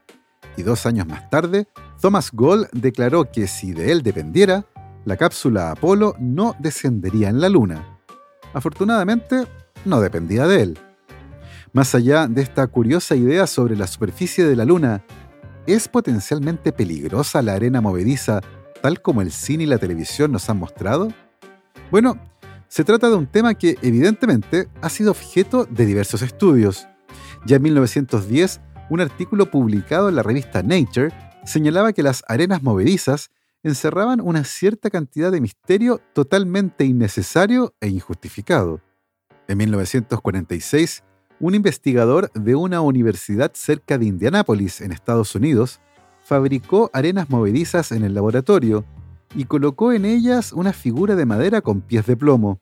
y 0.57 0.63
dos 0.63 0.85
años 0.85 1.07
más 1.07 1.29
tarde, 1.29 1.67
Thomas 2.01 2.31
Gold 2.31 2.67
declaró 2.71 3.31
que 3.31 3.47
si 3.47 3.73
de 3.73 3.91
él 3.91 4.03
dependiera, 4.03 4.65
la 5.09 5.17
cápsula 5.17 5.71
Apolo 5.71 6.15
no 6.19 6.55
descendería 6.59 7.29
en 7.29 7.41
la 7.41 7.49
Luna. 7.49 7.99
Afortunadamente, 8.53 9.47
no 9.83 10.01
dependía 10.01 10.45
de 10.45 10.61
él. 10.61 10.79
Más 11.73 11.95
allá 11.95 12.27
de 12.27 12.43
esta 12.43 12.67
curiosa 12.67 13.15
idea 13.15 13.47
sobre 13.47 13.75
la 13.75 13.87
superficie 13.87 14.45
de 14.45 14.55
la 14.55 14.65
Luna, 14.65 15.03
¿es 15.65 15.87
potencialmente 15.87 16.71
peligrosa 16.71 17.41
la 17.41 17.53
arena 17.53 17.81
movediza 17.81 18.41
tal 18.83 19.01
como 19.01 19.23
el 19.23 19.31
cine 19.31 19.63
y 19.63 19.65
la 19.65 19.79
televisión 19.79 20.31
nos 20.31 20.47
han 20.47 20.59
mostrado? 20.59 21.11
Bueno, 21.89 22.15
se 22.67 22.83
trata 22.83 23.09
de 23.09 23.15
un 23.15 23.25
tema 23.25 23.55
que 23.55 23.79
evidentemente 23.81 24.69
ha 24.79 24.89
sido 24.89 25.09
objeto 25.09 25.65
de 25.65 25.87
diversos 25.87 26.21
estudios. 26.21 26.87
Ya 27.47 27.55
en 27.55 27.63
1910, 27.63 28.61
un 28.91 29.01
artículo 29.01 29.49
publicado 29.49 30.07
en 30.07 30.15
la 30.15 30.21
revista 30.21 30.61
Nature 30.61 31.11
señalaba 31.45 31.93
que 31.93 32.03
las 32.03 32.23
arenas 32.27 32.61
movedizas 32.61 33.31
encerraban 33.63 34.21
una 34.21 34.43
cierta 34.43 34.89
cantidad 34.89 35.31
de 35.31 35.41
misterio 35.41 36.01
totalmente 36.13 36.85
innecesario 36.85 37.73
e 37.81 37.87
injustificado. 37.87 38.81
En 39.47 39.57
1946, 39.57 41.03
un 41.39 41.55
investigador 41.55 42.31
de 42.33 42.55
una 42.55 42.81
universidad 42.81 43.51
cerca 43.53 43.97
de 43.97 44.05
Indianápolis, 44.05 44.81
en 44.81 44.91
Estados 44.91 45.35
Unidos, 45.35 45.79
fabricó 46.21 46.89
arenas 46.93 47.29
movedizas 47.29 47.91
en 47.91 48.03
el 48.03 48.13
laboratorio 48.13 48.85
y 49.35 49.45
colocó 49.45 49.93
en 49.93 50.05
ellas 50.05 50.53
una 50.53 50.73
figura 50.73 51.15
de 51.15 51.25
madera 51.25 51.61
con 51.61 51.81
pies 51.81 52.05
de 52.05 52.17
plomo. 52.17 52.59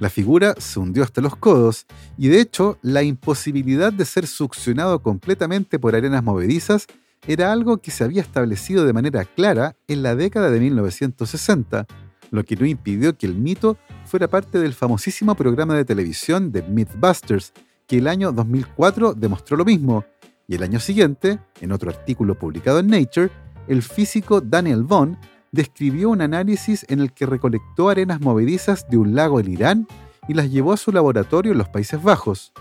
La 0.00 0.10
figura 0.10 0.54
se 0.58 0.78
hundió 0.78 1.02
hasta 1.02 1.20
los 1.20 1.34
codos 1.36 1.86
y 2.16 2.28
de 2.28 2.40
hecho 2.40 2.78
la 2.82 3.02
imposibilidad 3.02 3.92
de 3.92 4.04
ser 4.04 4.26
succionado 4.26 5.02
completamente 5.02 5.78
por 5.78 5.96
arenas 5.96 6.22
movedizas 6.22 6.86
era 7.26 7.52
algo 7.52 7.78
que 7.78 7.90
se 7.90 8.04
había 8.04 8.22
establecido 8.22 8.84
de 8.84 8.92
manera 8.92 9.24
clara 9.24 9.76
en 9.86 10.02
la 10.02 10.14
década 10.14 10.50
de 10.50 10.60
1960, 10.60 11.86
lo 12.30 12.44
que 12.44 12.56
no 12.56 12.66
impidió 12.66 13.16
que 13.16 13.26
el 13.26 13.34
mito 13.34 13.76
fuera 14.04 14.28
parte 14.28 14.58
del 14.58 14.74
famosísimo 14.74 15.34
programa 15.34 15.74
de 15.74 15.84
televisión 15.84 16.52
de 16.52 16.62
Mythbusters, 16.62 17.52
que 17.86 17.98
el 17.98 18.08
año 18.08 18.32
2004 18.32 19.14
demostró 19.14 19.56
lo 19.56 19.64
mismo, 19.64 20.04
y 20.46 20.54
el 20.54 20.62
año 20.62 20.80
siguiente, 20.80 21.38
en 21.60 21.72
otro 21.72 21.90
artículo 21.90 22.38
publicado 22.38 22.78
en 22.78 22.86
Nature, 22.86 23.30
el 23.66 23.82
físico 23.82 24.40
Daniel 24.40 24.84
Vaughan 24.84 25.18
describió 25.52 26.10
un 26.10 26.22
análisis 26.22 26.86
en 26.88 27.00
el 27.00 27.12
que 27.12 27.26
recolectó 27.26 27.88
arenas 27.88 28.20
movedizas 28.20 28.88
de 28.88 28.96
un 28.96 29.14
lago 29.14 29.40
en 29.40 29.50
Irán 29.50 29.86
y 30.26 30.34
las 30.34 30.50
llevó 30.50 30.72
a 30.72 30.78
su 30.78 30.92
laboratorio 30.92 31.52
en 31.52 31.58
los 31.58 31.68
Países 31.68 32.02
Bajos. 32.02 32.52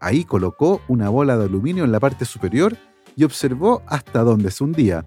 Ahí 0.00 0.24
colocó 0.24 0.80
una 0.88 1.08
bola 1.08 1.36
de 1.36 1.44
aluminio 1.44 1.84
en 1.84 1.92
la 1.92 2.00
parte 2.00 2.24
superior 2.24 2.76
y 3.16 3.24
observó 3.24 3.82
hasta 3.86 4.22
dónde 4.22 4.50
se 4.50 4.64
hundía. 4.64 5.04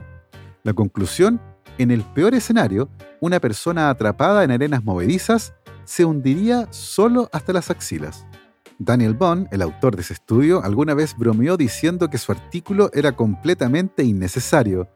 La 0.63 0.73
conclusión, 0.73 1.41
en 1.77 1.91
el 1.91 2.03
peor 2.03 2.33
escenario, 2.33 2.89
una 3.19 3.39
persona 3.39 3.89
atrapada 3.89 4.43
en 4.43 4.51
arenas 4.51 4.83
movedizas 4.83 5.53
se 5.83 6.05
hundiría 6.05 6.67
solo 6.71 7.29
hasta 7.31 7.53
las 7.53 7.69
axilas. 7.69 8.25
Daniel 8.77 9.13
Bond, 9.13 9.47
el 9.51 9.61
autor 9.61 9.95
de 9.95 10.01
ese 10.01 10.13
estudio, 10.13 10.63
alguna 10.63 10.93
vez 10.93 11.15
bromeó 11.17 11.55
diciendo 11.55 12.09
que 12.09 12.17
su 12.17 12.31
artículo 12.31 12.89
era 12.93 13.15
completamente 13.15 14.03
innecesario. 14.03 14.89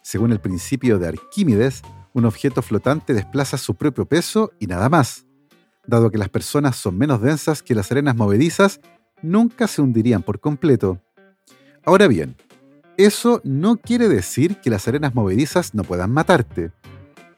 Según 0.00 0.30
el 0.30 0.40
principio 0.40 0.98
de 0.98 1.08
Arquímedes, 1.08 1.82
un 2.12 2.24
objeto 2.24 2.62
flotante 2.62 3.14
desplaza 3.14 3.58
su 3.58 3.74
propio 3.74 4.06
peso 4.06 4.52
y 4.60 4.68
nada 4.68 4.88
más. 4.88 5.26
Dado 5.86 6.10
que 6.10 6.18
las 6.18 6.28
personas 6.28 6.76
son 6.76 6.96
menos 6.96 7.20
densas 7.20 7.62
que 7.62 7.74
las 7.74 7.90
arenas 7.90 8.16
movedizas, 8.16 8.80
nunca 9.22 9.66
se 9.66 9.82
hundirían 9.82 10.22
por 10.22 10.40
completo. 10.40 11.00
Ahora 11.84 12.06
bien, 12.06 12.36
eso 12.98 13.40
no 13.44 13.76
quiere 13.76 14.08
decir 14.08 14.56
que 14.60 14.70
las 14.70 14.88
arenas 14.88 15.14
movedizas 15.14 15.74
no 15.74 15.84
puedan 15.84 16.10
matarte. 16.10 16.72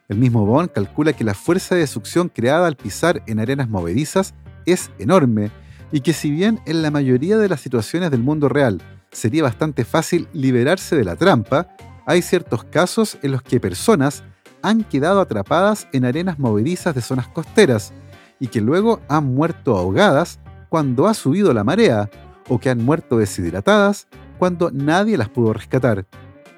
El 0.09 0.19
mismo 0.19 0.47
Bond 0.47 0.71
calcula 0.71 1.13
que 1.13 1.25
la 1.25 1.35
fuerza 1.35 1.75
de 1.75 1.87
succión 1.87 2.29
creada 2.29 2.67
al 2.67 2.77
pisar 2.77 3.23
en 3.27 3.41
arenas 3.41 3.69
movedizas 3.69 4.35
es 4.67 4.91
enorme 4.99 5.51
y 5.91 6.01
que 6.01 6.13
si 6.13 6.31
bien 6.31 6.61
en 6.67 6.83
la 6.83 6.91
mayoría 6.91 7.39
de 7.39 7.49
las 7.49 7.61
situaciones 7.61 8.11
del 8.11 8.23
mundo 8.23 8.49
real 8.49 8.81
sería 9.11 9.43
bastante 9.43 9.85
fácil 9.85 10.29
liberarse 10.33 10.97
de 10.97 11.05
la 11.05 11.17
trampa, 11.17 11.69
hay 12.07 12.23
ciertos 12.23 12.65
casos 12.65 13.19
en 13.23 13.33
los 13.33 13.43
que 13.43 13.61
personas 13.61 14.23
han 14.63 14.85
quedado 14.85 15.21
atrapadas 15.21 15.89
en 15.93 16.05
arenas 16.05 16.39
movedizas 16.39 16.95
de 16.95 17.03
zonas 17.03 17.29
costeras 17.29 17.93
y 18.39 18.47
que 18.47 18.61
luego 18.61 19.01
han 19.09 19.35
muerto 19.35 19.77
ahogadas 19.77 20.39
cuando 20.69 21.07
ha 21.07 21.15
subido 21.15 21.53
la 21.53 21.65
marea 21.65 22.09
o 22.49 22.59
que 22.59 22.71
han 22.71 22.85
muerto 22.85 23.19
deshidratadas 23.19 24.07
cuando 24.39 24.71
nadie 24.71 25.19
las 25.19 25.29
pudo 25.29 25.53
rescatar. 25.53 26.07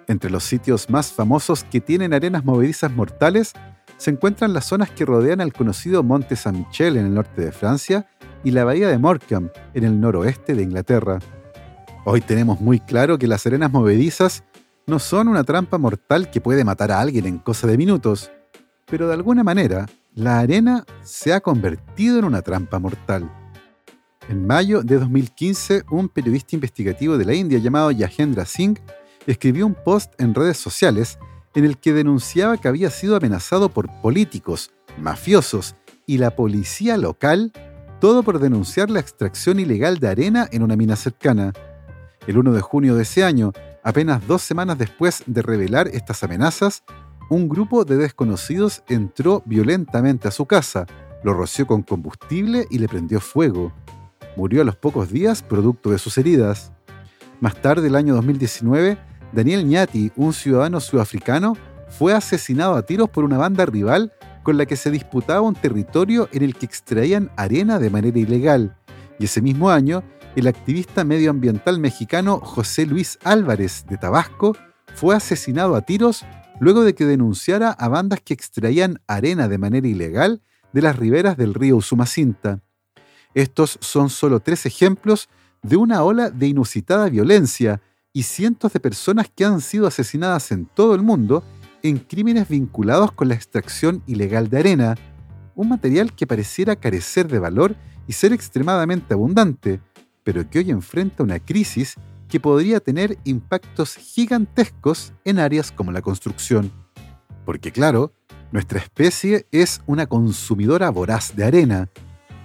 Entre 0.06 0.30
los 0.30 0.44
sitios 0.44 0.90
más 0.90 1.12
famosos 1.12 1.64
que 1.64 1.80
tienen 1.80 2.12
arenas 2.12 2.44
movedizas 2.44 2.92
mortales 2.92 3.52
se 3.96 4.10
encuentran 4.10 4.52
las 4.52 4.66
zonas 4.66 4.90
que 4.90 5.04
rodean 5.04 5.40
al 5.40 5.52
conocido 5.52 6.02
Monte 6.02 6.36
Saint-Michel 6.36 6.96
en 6.96 7.06
el 7.06 7.14
norte 7.14 7.42
de 7.42 7.52
Francia 7.52 8.06
y 8.42 8.50
la 8.50 8.64
bahía 8.64 8.88
de 8.88 8.98
Morecambe 8.98 9.52
en 9.74 9.84
el 9.84 10.00
noroeste 10.00 10.54
de 10.54 10.62
Inglaterra. 10.62 11.18
Hoy 12.04 12.22
tenemos 12.22 12.60
muy 12.60 12.80
claro 12.80 13.18
que 13.18 13.26
las 13.26 13.46
arenas 13.46 13.70
movedizas 13.70 14.42
no 14.86 14.98
son 14.98 15.28
una 15.28 15.44
trampa 15.44 15.78
mortal 15.78 16.30
que 16.30 16.40
puede 16.40 16.64
matar 16.64 16.90
a 16.90 17.00
alguien 17.00 17.26
en 17.26 17.38
cosa 17.38 17.66
de 17.66 17.76
minutos, 17.76 18.30
pero 18.86 19.06
de 19.06 19.14
alguna 19.14 19.44
manera 19.44 19.86
la 20.14 20.40
arena 20.40 20.84
se 21.02 21.32
ha 21.32 21.40
convertido 21.40 22.18
en 22.18 22.24
una 22.24 22.42
trampa 22.42 22.78
mortal. 22.78 23.30
En 24.30 24.46
mayo 24.46 24.84
de 24.84 24.96
2015, 24.96 25.82
un 25.90 26.08
periodista 26.08 26.54
investigativo 26.54 27.18
de 27.18 27.24
la 27.24 27.34
India 27.34 27.58
llamado 27.58 27.90
Yahendra 27.90 28.46
Singh 28.46 28.78
escribió 29.26 29.66
un 29.66 29.74
post 29.74 30.12
en 30.20 30.36
redes 30.36 30.56
sociales 30.56 31.18
en 31.56 31.64
el 31.64 31.78
que 31.78 31.92
denunciaba 31.92 32.56
que 32.56 32.68
había 32.68 32.90
sido 32.90 33.16
amenazado 33.16 33.70
por 33.70 33.90
políticos, 34.00 34.70
mafiosos 34.98 35.74
y 36.06 36.18
la 36.18 36.36
policía 36.36 36.96
local, 36.96 37.52
todo 38.00 38.22
por 38.22 38.38
denunciar 38.38 38.88
la 38.88 39.00
extracción 39.00 39.58
ilegal 39.58 39.98
de 39.98 40.06
arena 40.06 40.48
en 40.52 40.62
una 40.62 40.76
mina 40.76 40.94
cercana. 40.94 41.52
El 42.28 42.38
1 42.38 42.52
de 42.52 42.60
junio 42.60 42.94
de 42.94 43.02
ese 43.02 43.24
año, 43.24 43.50
apenas 43.82 44.24
dos 44.28 44.42
semanas 44.42 44.78
después 44.78 45.24
de 45.26 45.42
revelar 45.42 45.88
estas 45.88 46.22
amenazas, 46.22 46.84
un 47.30 47.48
grupo 47.48 47.84
de 47.84 47.96
desconocidos 47.96 48.84
entró 48.88 49.42
violentamente 49.44 50.28
a 50.28 50.30
su 50.30 50.46
casa, 50.46 50.86
lo 51.24 51.34
roció 51.34 51.66
con 51.66 51.82
combustible 51.82 52.68
y 52.70 52.78
le 52.78 52.86
prendió 52.86 53.18
fuego 53.18 53.72
murió 54.36 54.62
a 54.62 54.64
los 54.64 54.76
pocos 54.76 55.10
días 55.10 55.42
producto 55.42 55.90
de 55.90 55.98
sus 55.98 56.18
heridas. 56.18 56.72
Más 57.40 57.60
tarde, 57.60 57.88
el 57.88 57.96
año 57.96 58.14
2019, 58.14 58.98
Daniel 59.32 59.66
Ñati, 59.66 60.12
un 60.16 60.32
ciudadano 60.32 60.80
sudafricano, 60.80 61.56
fue 61.88 62.12
asesinado 62.14 62.74
a 62.74 62.82
tiros 62.82 63.10
por 63.10 63.24
una 63.24 63.38
banda 63.38 63.66
rival 63.66 64.12
con 64.42 64.56
la 64.56 64.66
que 64.66 64.76
se 64.76 64.90
disputaba 64.90 65.40
un 65.40 65.54
territorio 65.54 66.28
en 66.32 66.42
el 66.42 66.54
que 66.54 66.66
extraían 66.66 67.30
arena 67.36 67.78
de 67.78 67.90
manera 67.90 68.18
ilegal. 68.18 68.76
Y 69.18 69.24
ese 69.24 69.42
mismo 69.42 69.70
año, 69.70 70.02
el 70.36 70.46
activista 70.46 71.04
medioambiental 71.04 71.78
mexicano 71.78 72.40
José 72.40 72.86
Luis 72.86 73.18
Álvarez 73.24 73.84
de 73.88 73.98
Tabasco 73.98 74.56
fue 74.94 75.14
asesinado 75.14 75.74
a 75.74 75.82
tiros 75.82 76.24
luego 76.60 76.84
de 76.84 76.94
que 76.94 77.04
denunciara 77.04 77.70
a 77.70 77.88
bandas 77.88 78.20
que 78.20 78.34
extraían 78.34 79.00
arena 79.06 79.48
de 79.48 79.58
manera 79.58 79.88
ilegal 79.88 80.42
de 80.72 80.82
las 80.82 80.96
riberas 80.96 81.36
del 81.36 81.54
río 81.54 81.76
Usumacinta. 81.76 82.60
Estos 83.34 83.78
son 83.80 84.10
solo 84.10 84.40
tres 84.40 84.66
ejemplos 84.66 85.28
de 85.62 85.76
una 85.76 86.02
ola 86.02 86.30
de 86.30 86.48
inusitada 86.48 87.08
violencia 87.08 87.80
y 88.12 88.24
cientos 88.24 88.72
de 88.72 88.80
personas 88.80 89.30
que 89.34 89.44
han 89.44 89.60
sido 89.60 89.86
asesinadas 89.86 90.50
en 90.52 90.66
todo 90.66 90.94
el 90.94 91.02
mundo 91.02 91.44
en 91.82 91.98
crímenes 91.98 92.48
vinculados 92.48 93.12
con 93.12 93.28
la 93.28 93.34
extracción 93.34 94.02
ilegal 94.06 94.50
de 94.50 94.58
arena, 94.58 94.94
un 95.54 95.68
material 95.68 96.14
que 96.14 96.26
pareciera 96.26 96.76
carecer 96.76 97.28
de 97.28 97.38
valor 97.38 97.76
y 98.06 98.12
ser 98.12 98.32
extremadamente 98.32 99.14
abundante, 99.14 99.80
pero 100.24 100.48
que 100.48 100.58
hoy 100.58 100.70
enfrenta 100.70 101.22
una 101.22 101.38
crisis 101.38 101.94
que 102.28 102.40
podría 102.40 102.80
tener 102.80 103.18
impactos 103.24 103.96
gigantescos 103.96 105.12
en 105.24 105.38
áreas 105.38 105.72
como 105.72 105.92
la 105.92 106.02
construcción. 106.02 106.72
Porque 107.44 107.72
claro, 107.72 108.12
nuestra 108.52 108.78
especie 108.78 109.46
es 109.50 109.80
una 109.86 110.06
consumidora 110.06 110.90
voraz 110.90 111.34
de 111.34 111.44
arena. 111.44 111.88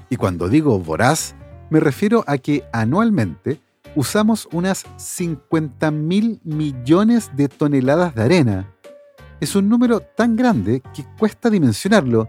Y 0.09 0.17
cuando 0.17 0.50
digo 0.50 0.79
voraz, 0.79 1.35
me 1.69 1.79
refiero 1.79 2.24
a 2.27 2.38
que 2.38 2.63
anualmente 2.71 3.59
usamos 3.95 4.47
unas 4.51 4.85
50 4.97 5.89
mil 5.91 6.39
millones 6.43 7.31
de 7.35 7.47
toneladas 7.47 8.13
de 8.15 8.24
arena. 8.24 8.71
Es 9.39 9.55
un 9.55 9.69
número 9.69 10.00
tan 10.00 10.35
grande 10.35 10.81
que 10.93 11.05
cuesta 11.17 11.50
dimensionarlo, 11.50 12.27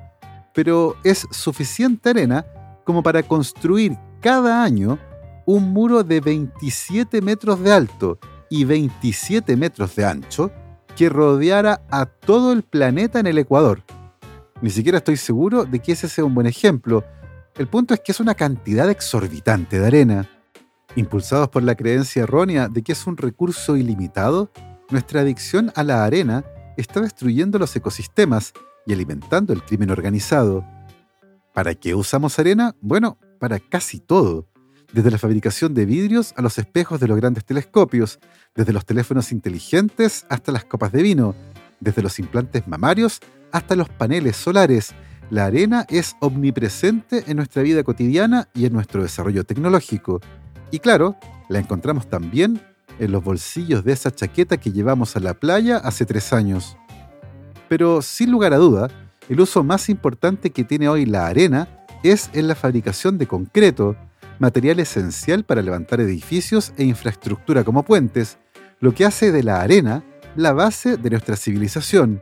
pero 0.54 0.96
es 1.04 1.26
suficiente 1.30 2.10
arena 2.10 2.46
como 2.84 3.02
para 3.02 3.22
construir 3.22 3.98
cada 4.20 4.62
año 4.62 4.98
un 5.44 5.72
muro 5.72 6.02
de 6.02 6.20
27 6.20 7.20
metros 7.20 7.60
de 7.60 7.72
alto 7.72 8.18
y 8.50 8.64
27 8.64 9.56
metros 9.56 9.94
de 9.96 10.04
ancho 10.04 10.50
que 10.96 11.08
rodeara 11.08 11.82
a 11.90 12.06
todo 12.06 12.52
el 12.52 12.62
planeta 12.62 13.20
en 13.20 13.26
el 13.26 13.38
Ecuador. 13.38 13.82
Ni 14.62 14.70
siquiera 14.70 14.98
estoy 14.98 15.16
seguro 15.16 15.64
de 15.64 15.78
que 15.80 15.92
ese 15.92 16.08
sea 16.08 16.24
un 16.24 16.34
buen 16.34 16.46
ejemplo. 16.46 17.04
El 17.58 17.68
punto 17.68 17.94
es 17.94 18.00
que 18.00 18.12
es 18.12 18.20
una 18.20 18.34
cantidad 18.34 18.90
exorbitante 18.90 19.80
de 19.80 19.86
arena. 19.86 20.28
Impulsados 20.94 21.48
por 21.48 21.62
la 21.62 21.74
creencia 21.74 22.24
errónea 22.24 22.68
de 22.68 22.82
que 22.82 22.92
es 22.92 23.06
un 23.06 23.16
recurso 23.16 23.78
ilimitado, 23.78 24.50
nuestra 24.90 25.22
adicción 25.22 25.72
a 25.74 25.82
la 25.82 26.04
arena 26.04 26.44
está 26.76 27.00
destruyendo 27.00 27.58
los 27.58 27.74
ecosistemas 27.74 28.52
y 28.84 28.92
alimentando 28.92 29.54
el 29.54 29.62
crimen 29.62 29.90
organizado. 29.90 30.66
¿Para 31.54 31.74
qué 31.74 31.94
usamos 31.94 32.38
arena? 32.38 32.76
Bueno, 32.82 33.18
para 33.40 33.58
casi 33.58 34.00
todo. 34.00 34.46
Desde 34.92 35.10
la 35.10 35.18
fabricación 35.18 35.72
de 35.72 35.86
vidrios 35.86 36.34
a 36.36 36.42
los 36.42 36.58
espejos 36.58 37.00
de 37.00 37.08
los 37.08 37.16
grandes 37.16 37.46
telescopios, 37.46 38.18
desde 38.54 38.74
los 38.74 38.84
teléfonos 38.84 39.32
inteligentes 39.32 40.26
hasta 40.28 40.52
las 40.52 40.66
copas 40.66 40.92
de 40.92 41.02
vino, 41.02 41.34
desde 41.80 42.02
los 42.02 42.18
implantes 42.18 42.68
mamarios 42.68 43.20
hasta 43.50 43.76
los 43.76 43.88
paneles 43.88 44.36
solares, 44.36 44.94
la 45.30 45.46
arena 45.46 45.86
es 45.88 46.16
omnipresente 46.20 47.24
en 47.26 47.36
nuestra 47.36 47.62
vida 47.62 47.82
cotidiana 47.82 48.48
y 48.54 48.66
en 48.66 48.72
nuestro 48.72 49.02
desarrollo 49.02 49.44
tecnológico. 49.44 50.20
Y 50.70 50.78
claro, 50.78 51.16
la 51.48 51.58
encontramos 51.58 52.08
también 52.08 52.60
en 52.98 53.12
los 53.12 53.22
bolsillos 53.22 53.84
de 53.84 53.92
esa 53.92 54.10
chaqueta 54.10 54.56
que 54.56 54.72
llevamos 54.72 55.16
a 55.16 55.20
la 55.20 55.34
playa 55.34 55.78
hace 55.78 56.06
tres 56.06 56.32
años. 56.32 56.76
Pero 57.68 58.02
sin 58.02 58.30
lugar 58.30 58.52
a 58.52 58.58
duda, 58.58 58.88
el 59.28 59.40
uso 59.40 59.64
más 59.64 59.88
importante 59.88 60.50
que 60.50 60.64
tiene 60.64 60.88
hoy 60.88 61.06
la 61.06 61.26
arena 61.26 61.68
es 62.02 62.30
en 62.32 62.46
la 62.46 62.54
fabricación 62.54 63.18
de 63.18 63.26
concreto, 63.26 63.96
material 64.38 64.78
esencial 64.78 65.44
para 65.44 65.62
levantar 65.62 66.00
edificios 66.00 66.72
e 66.76 66.84
infraestructura 66.84 67.64
como 67.64 67.82
puentes, 67.82 68.38
lo 68.78 68.94
que 68.94 69.04
hace 69.04 69.32
de 69.32 69.42
la 69.42 69.60
arena 69.60 70.04
la 70.36 70.52
base 70.52 70.96
de 70.98 71.10
nuestra 71.10 71.34
civilización. 71.34 72.20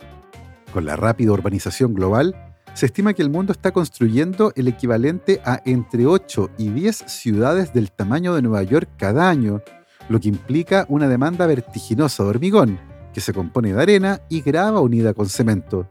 Con 0.73 0.87
la 0.87 0.97
rápida 0.97 1.33
urbanización 1.33 1.95
global, 1.95 2.54
se 2.75 2.87
estima 2.87 3.15
que 3.15 3.23
el 3.23 3.31
mundo 3.31 3.53
está 3.53 3.71
construyendo 3.71 4.53
el 4.57 4.67
equivalente 4.67 5.41
a 5.45 5.63
entre 5.65 6.07
8 6.07 6.51
y 6.59 6.71
10 6.71 7.05
ciudades 7.07 7.73
del 7.73 7.93
tamaño 7.93 8.35
de 8.35 8.43
Nueva 8.43 8.65
York 8.65 8.91
cada 8.99 9.31
año, 9.31 9.63
lo 10.09 10.19
que 10.19 10.29
implica 10.29 10.85
una 10.89 11.09
demanda 11.09 11.47
vertiginosa 11.47 12.25
de 12.25 12.31
hormigón, 12.31 12.81
que 13.13 13.21
se 13.21 13.33
compone 13.33 13.73
de 13.73 13.81
arena 13.81 14.21
y 14.29 14.41
grava 14.41 14.81
unida 14.81 15.15
con 15.15 15.29
cemento. 15.29 15.89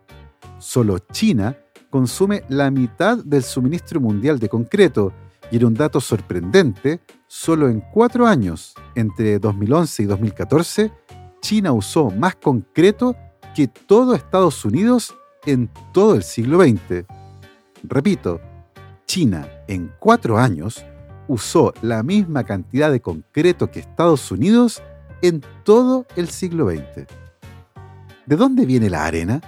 Solo 0.60 1.00
China 1.00 1.58
consume 1.90 2.44
la 2.50 2.70
mitad 2.70 3.18
del 3.18 3.44
suministro 3.44 4.02
mundial 4.02 4.38
de 4.40 4.50
concreto, 4.50 5.14
y 5.52 5.58
en 5.58 5.66
un 5.66 5.74
dato 5.76 6.02
sorprendente, 6.02 7.00
solo 7.28 7.70
en 7.70 7.82
cuatro 7.94 8.28
años, 8.28 8.76
entre 8.96 9.40
2011 9.40 10.04
y 10.04 10.06
2014, 10.06 10.92
China 11.42 11.72
usó 11.72 12.10
más 12.10 12.36
concreto 12.36 13.16
que 13.56 13.68
todo 13.68 14.16
Estados 14.16 14.66
Unidos 14.66 15.14
en 15.46 15.70
todo 15.92 16.16
el 16.16 16.24
siglo 16.24 16.62
XX. 16.62 17.06
Repito, 17.84 18.40
China 19.06 19.48
en 19.68 19.92
cuatro 20.00 20.38
años 20.38 20.84
usó 21.28 21.74
la 21.82 22.04
misma 22.04 22.44
cantidad 22.44 22.92
de 22.92 23.02
concreto 23.02 23.72
que 23.72 23.80
Estados 23.80 24.32
Unidos 24.32 24.82
en 25.22 25.42
todo 25.64 26.06
el 26.16 26.30
siglo 26.30 26.70
XX. 26.70 27.08
¿De 28.26 28.36
dónde 28.36 28.66
viene 28.66 28.90
la 28.90 29.06
arena? 29.06 29.42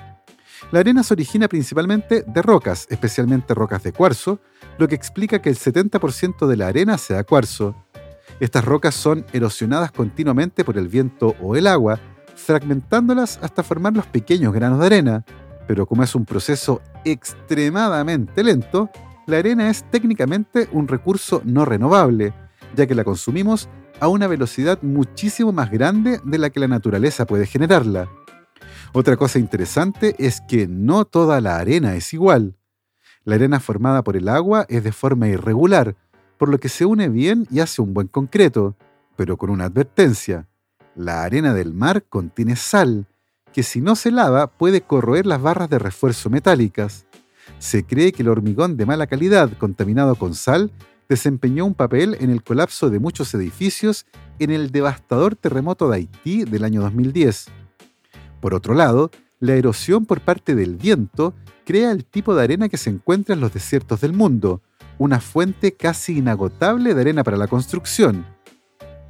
La 0.72 0.80
arena 0.80 1.04
se 1.04 1.14
origina 1.14 1.48
principalmente 1.48 2.24
de 2.26 2.42
rocas, 2.42 2.88
especialmente 2.90 3.54
rocas 3.54 3.84
de 3.84 3.92
cuarzo, 3.92 4.40
lo 4.78 4.88
que 4.88 4.96
explica 4.96 5.42
que 5.42 5.50
el 5.50 5.58
70% 5.58 6.48
de 6.48 6.58
la 6.58 6.68
arena 6.68 6.98
sea 6.98 7.24
cuarzo. 7.24 7.76
Estas 8.40 8.66
rocas 8.66 8.96
son 8.96 9.26
erosionadas 9.32 9.92
continuamente 9.92 10.66
por 10.66 10.78
el 10.78 10.88
viento 10.88 11.36
o 11.42 11.56
el 11.56 11.68
agua, 11.68 12.00
fragmentándolas 12.36 13.40
hasta 13.42 13.64
formar 13.64 13.94
los 13.94 14.08
pequeños 14.08 14.54
granos 14.54 14.80
de 14.80 14.86
arena, 14.86 15.26
pero 15.68 15.86
como 15.86 16.04
es 16.04 16.16
un 16.16 16.26
proceso 16.26 16.82
extremadamente 17.04 18.44
lento, 18.44 18.90
la 19.26 19.38
arena 19.38 19.70
es 19.70 19.84
técnicamente 19.90 20.70
un 20.72 20.88
recurso 20.88 21.42
no 21.46 21.66
renovable, 21.66 22.34
ya 22.76 22.86
que 22.86 22.96
la 22.96 23.04
consumimos 23.04 23.70
a 24.00 24.08
una 24.08 24.28
velocidad 24.28 24.82
muchísimo 24.82 25.52
más 25.52 25.72
grande 25.72 26.20
de 26.24 26.38
la 26.38 26.50
que 26.50 26.60
la 26.60 26.68
naturaleza 26.68 27.26
puede 27.26 27.46
generarla. 27.46 28.10
Otra 28.94 29.18
cosa 29.18 29.40
interesante 29.40 30.16
es 30.20 30.42
que 30.42 30.68
no 30.68 31.06
toda 31.06 31.42
la 31.42 31.58
arena 31.58 31.96
es 31.96 32.14
igual. 32.14 32.56
La 33.24 33.36
arena 33.36 33.60
formada 33.60 34.04
por 34.04 34.16
el 34.16 34.30
agua 34.30 34.66
es 34.70 34.84
de 34.84 34.92
forma 34.92 35.28
irregular, 35.28 35.96
por 36.38 36.50
lo 36.50 36.60
que 36.60 36.70
se 36.70 36.86
une 36.86 37.10
bien 37.10 37.48
y 37.50 37.60
hace 37.60 37.82
un 37.82 37.94
buen 37.94 38.08
concreto, 38.08 38.76
pero 39.16 39.38
con 39.38 39.50
una 39.50 39.66
advertencia. 39.66 40.48
La 40.96 41.24
arena 41.24 41.54
del 41.54 41.74
mar 41.74 42.04
contiene 42.04 42.56
sal, 42.56 43.08
que 43.56 43.64
si 43.64 43.80
no 43.80 43.96
se 43.96 44.12
lava 44.12 44.48
puede 44.48 44.82
corroer 44.82 45.26
las 45.26 45.42
barras 45.42 45.70
de 45.70 45.80
refuerzo 45.80 46.30
metálicas. 46.30 47.06
Se 47.58 47.86
cree 47.86 48.12
que 48.12 48.22
el 48.22 48.28
hormigón 48.28 48.76
de 48.76 48.86
mala 48.86 49.08
calidad 49.08 49.50
contaminado 49.58 50.16
con 50.16 50.36
sal 50.36 50.74
desempeñó 51.08 51.66
un 51.66 51.74
papel 51.74 52.18
en 52.20 52.32
el 52.32 52.44
colapso 52.44 52.90
de 52.90 53.00
muchos 53.00 53.34
edificios 53.34 54.08
en 54.40 54.52
el 54.52 54.72
devastador 54.72 55.38
terremoto 55.38 55.90
de 55.90 55.96
Haití 55.96 56.44
del 56.44 56.66
año 56.66 56.82
2010. 56.82 57.46
Por 58.42 58.54
otro 58.54 58.74
lado, 58.74 59.10
la 59.40 59.54
erosión 59.54 60.06
por 60.06 60.20
parte 60.20 60.54
del 60.54 60.76
viento 60.76 61.34
crea 61.64 61.92
el 61.92 62.04
tipo 62.04 62.36
de 62.36 62.44
arena 62.44 62.68
que 62.68 62.76
se 62.76 62.90
encuentra 62.90 63.36
en 63.36 63.40
los 63.40 63.54
desiertos 63.54 64.02
del 64.02 64.12
mundo, 64.12 64.64
una 64.98 65.22
fuente 65.22 65.72
casi 65.72 66.18
inagotable 66.18 66.94
de 66.94 67.00
arena 67.00 67.24
para 67.24 67.38
la 67.38 67.48
construcción. 67.48 68.26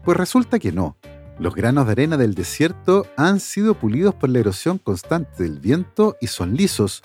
Pues 0.03 0.15
resulta 0.15 0.59
que 0.59 0.71
no. 0.71 0.97
Los 1.37 1.53
granos 1.53 1.85
de 1.85 1.91
arena 1.91 2.15
del 2.15 2.33
desierto 2.33 3.07
han 3.17 3.41
sido 3.41 3.73
pulidos 3.73 4.15
por 4.15 4.29
la 4.29 4.39
erosión 4.39 4.77
constante 4.77 5.43
del 5.43 5.59
viento 5.59 6.15
y 6.21 6.27
son 6.27 6.55
lisos, 6.55 7.03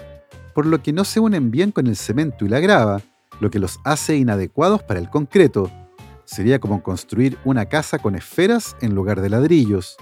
por 0.55 0.67
lo 0.67 0.81
que 0.83 0.93
no 0.93 1.05
se 1.05 1.19
unen 1.19 1.51
bien 1.51 1.73
con 1.73 1.89
el 1.89 1.97
cemento 1.97 2.45
y 2.45 2.49
la 2.49 2.61
grava, 2.61 3.03
lo 3.41 3.51
que 3.51 3.59
los 3.59 3.81
hace 3.85 4.17
inadecuados 4.17 4.85
para 4.85 5.01
el 5.01 5.11
concreto. 5.11 5.69
Sería 6.25 6.61
como 6.61 6.81
construir 6.81 7.39
una 7.45 7.67
casa 7.67 7.99
con 7.99 8.15
esferas 8.15 8.77
en 8.81 8.95
lugar 8.95 9.21
de 9.21 9.31
ladrillos. 9.31 9.97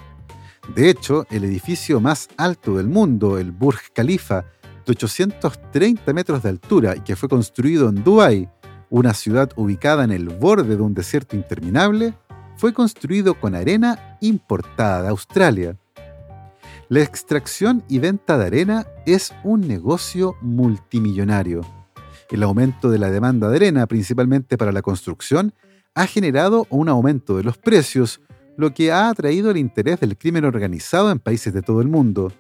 De 0.74 0.90
hecho, 0.90 1.26
el 1.30 1.44
edificio 1.44 1.98
más 1.98 2.28
alto 2.36 2.76
del 2.76 2.86
mundo, 2.86 3.38
el 3.38 3.50
Burj 3.50 3.94
Khalifa, 3.94 4.42
de 4.84 4.92
830 4.92 6.12
metros 6.12 6.42
de 6.42 6.50
altura 6.50 6.96
y 6.96 7.00
que 7.00 7.16
fue 7.16 7.30
construido 7.30 7.88
en 7.88 8.04
Dubái, 8.04 8.46
una 8.90 9.14
ciudad 9.14 9.50
ubicada 9.56 10.04
en 10.04 10.10
el 10.10 10.28
borde 10.28 10.76
de 10.76 10.82
un 10.82 10.92
desierto 10.92 11.34
interminable, 11.34 12.12
fue 12.58 12.72
construido 12.74 13.34
con 13.34 13.54
arena 13.54 14.18
importada 14.20 15.02
de 15.02 15.08
Australia. 15.08 15.76
La 16.88 17.02
extracción 17.02 17.84
y 17.88 18.00
venta 18.00 18.36
de 18.36 18.46
arena 18.46 18.86
es 19.06 19.32
un 19.44 19.66
negocio 19.66 20.34
multimillonario. 20.40 21.60
El 22.30 22.42
aumento 22.42 22.90
de 22.90 22.98
la 22.98 23.10
demanda 23.10 23.48
de 23.48 23.56
arena, 23.56 23.86
principalmente 23.86 24.58
para 24.58 24.72
la 24.72 24.82
construcción, 24.82 25.54
ha 25.94 26.06
generado 26.06 26.66
un 26.68 26.88
aumento 26.88 27.36
de 27.36 27.44
los 27.44 27.56
precios, 27.56 28.20
lo 28.56 28.74
que 28.74 28.90
ha 28.90 29.08
atraído 29.08 29.52
el 29.52 29.56
interés 29.56 30.00
del 30.00 30.18
crimen 30.18 30.44
organizado 30.44 31.12
en 31.12 31.20
países 31.20 31.54
de 31.54 31.62
todo 31.62 31.80
el 31.80 31.88
mundo. 31.88 32.32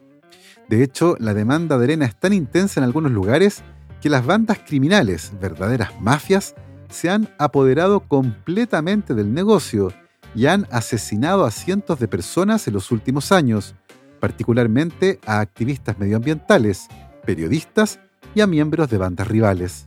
De 0.68 0.82
hecho, 0.82 1.14
la 1.20 1.32
demanda 1.32 1.78
de 1.78 1.84
arena 1.84 2.06
es 2.06 2.18
tan 2.18 2.32
intensa 2.32 2.80
en 2.80 2.84
algunos 2.84 3.12
lugares 3.12 3.62
que 4.00 4.10
las 4.10 4.26
bandas 4.26 4.58
criminales, 4.66 5.32
verdaderas 5.40 6.00
mafias, 6.00 6.56
se 6.90 7.08
han 7.08 7.28
apoderado 7.38 8.00
completamente 8.00 9.14
del 9.14 9.32
negocio 9.32 9.92
y 10.34 10.46
han 10.46 10.66
asesinado 10.70 11.44
a 11.44 11.50
cientos 11.50 11.98
de 11.98 12.08
personas 12.08 12.66
en 12.68 12.74
los 12.74 12.90
últimos 12.90 13.32
años, 13.32 13.74
particularmente 14.20 15.18
a 15.26 15.40
activistas 15.40 15.98
medioambientales, 15.98 16.88
periodistas 17.24 18.00
y 18.34 18.40
a 18.40 18.46
miembros 18.46 18.90
de 18.90 18.98
bandas 18.98 19.28
rivales. 19.28 19.86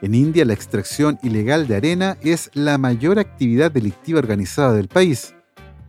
En 0.00 0.14
India 0.14 0.44
la 0.44 0.52
extracción 0.52 1.18
ilegal 1.22 1.68
de 1.68 1.76
arena 1.76 2.16
es 2.22 2.50
la 2.54 2.76
mayor 2.76 3.18
actividad 3.18 3.70
delictiva 3.70 4.18
organizada 4.18 4.72
del 4.72 4.88
país. 4.88 5.34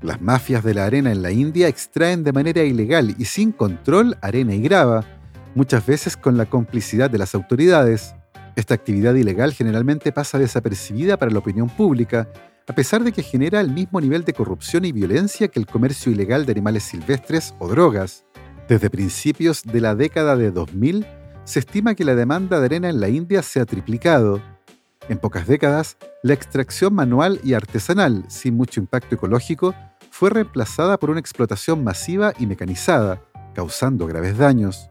Las 0.04 0.22
mafias 0.22 0.64
de 0.64 0.76
la 0.76 0.86
arena 0.86 1.12
en 1.12 1.22
la 1.24 1.32
India 1.32 1.68
extraen 1.68 2.24
de 2.24 2.34
manera 2.34 2.62
ilegal 2.64 3.16
y 3.18 3.26
sin 3.26 3.52
control 3.52 4.18
arena 4.22 4.54
y 4.54 4.62
grava, 4.62 5.04
muchas 5.56 5.86
veces 5.86 6.16
con 6.16 6.38
la 6.38 6.46
complicidad 6.46 7.10
de 7.10 7.18
las 7.18 7.34
autoridades. 7.34 8.14
Esta 8.56 8.76
actividad 8.76 9.16
ilegal 9.16 9.54
generalmente 9.54 10.12
pasa 10.12 10.38
desapercibida 10.38 11.18
para 11.18 11.32
la 11.32 11.40
opinión 11.40 11.70
pública, 11.70 12.28
a 12.67 12.73
pesar 12.73 13.04
de 13.04 13.12
que 13.12 13.23
genera 13.23 13.60
el 13.60 13.69
mismo 13.69 13.99
nivel 13.99 14.23
de 14.23 14.34
corrupción 14.34 14.86
y 14.86 14.91
violencia 14.91 15.47
que 15.49 15.60
el 15.60 15.65
comercio 15.65 16.12
ilegal 16.12 16.45
de 16.45 16.54
animales 16.54 16.84
silvestres 16.84 17.54
o 17.60 17.67
drogas. 17.67 18.26
Desde 18.69 18.89
principios 18.89 19.63
de 19.63 19.82
la 19.82 19.95
década 19.95 20.38
de 20.38 20.52
2000, 20.52 21.06
se 21.43 21.60
estima 21.60 21.95
que 21.95 22.06
la 22.06 22.15
demanda 22.15 22.60
de 22.60 22.65
arena 22.65 22.89
en 22.89 23.02
la 23.02 23.10
India 23.10 23.41
se 23.41 23.60
ha 23.60 23.65
triplicado. 23.65 24.41
En 25.10 25.17
pocas 25.17 25.45
décadas, 25.47 25.97
la 26.23 26.34
extracción 26.34 26.93
manual 26.93 27.41
y 27.43 27.54
artesanal, 27.54 28.23
sin 28.30 28.56
mucho 28.56 28.80
impacto 28.80 29.15
ecológico, 29.15 29.76
fue 30.10 30.30
reemplazada 30.30 30.97
por 30.97 31.10
una 31.10 31.19
explotación 31.19 31.84
masiva 31.84 32.34
y 32.39 32.47
mecanizada, 32.47 33.21
causando 33.54 34.08
graves 34.08 34.38
daños. 34.38 34.89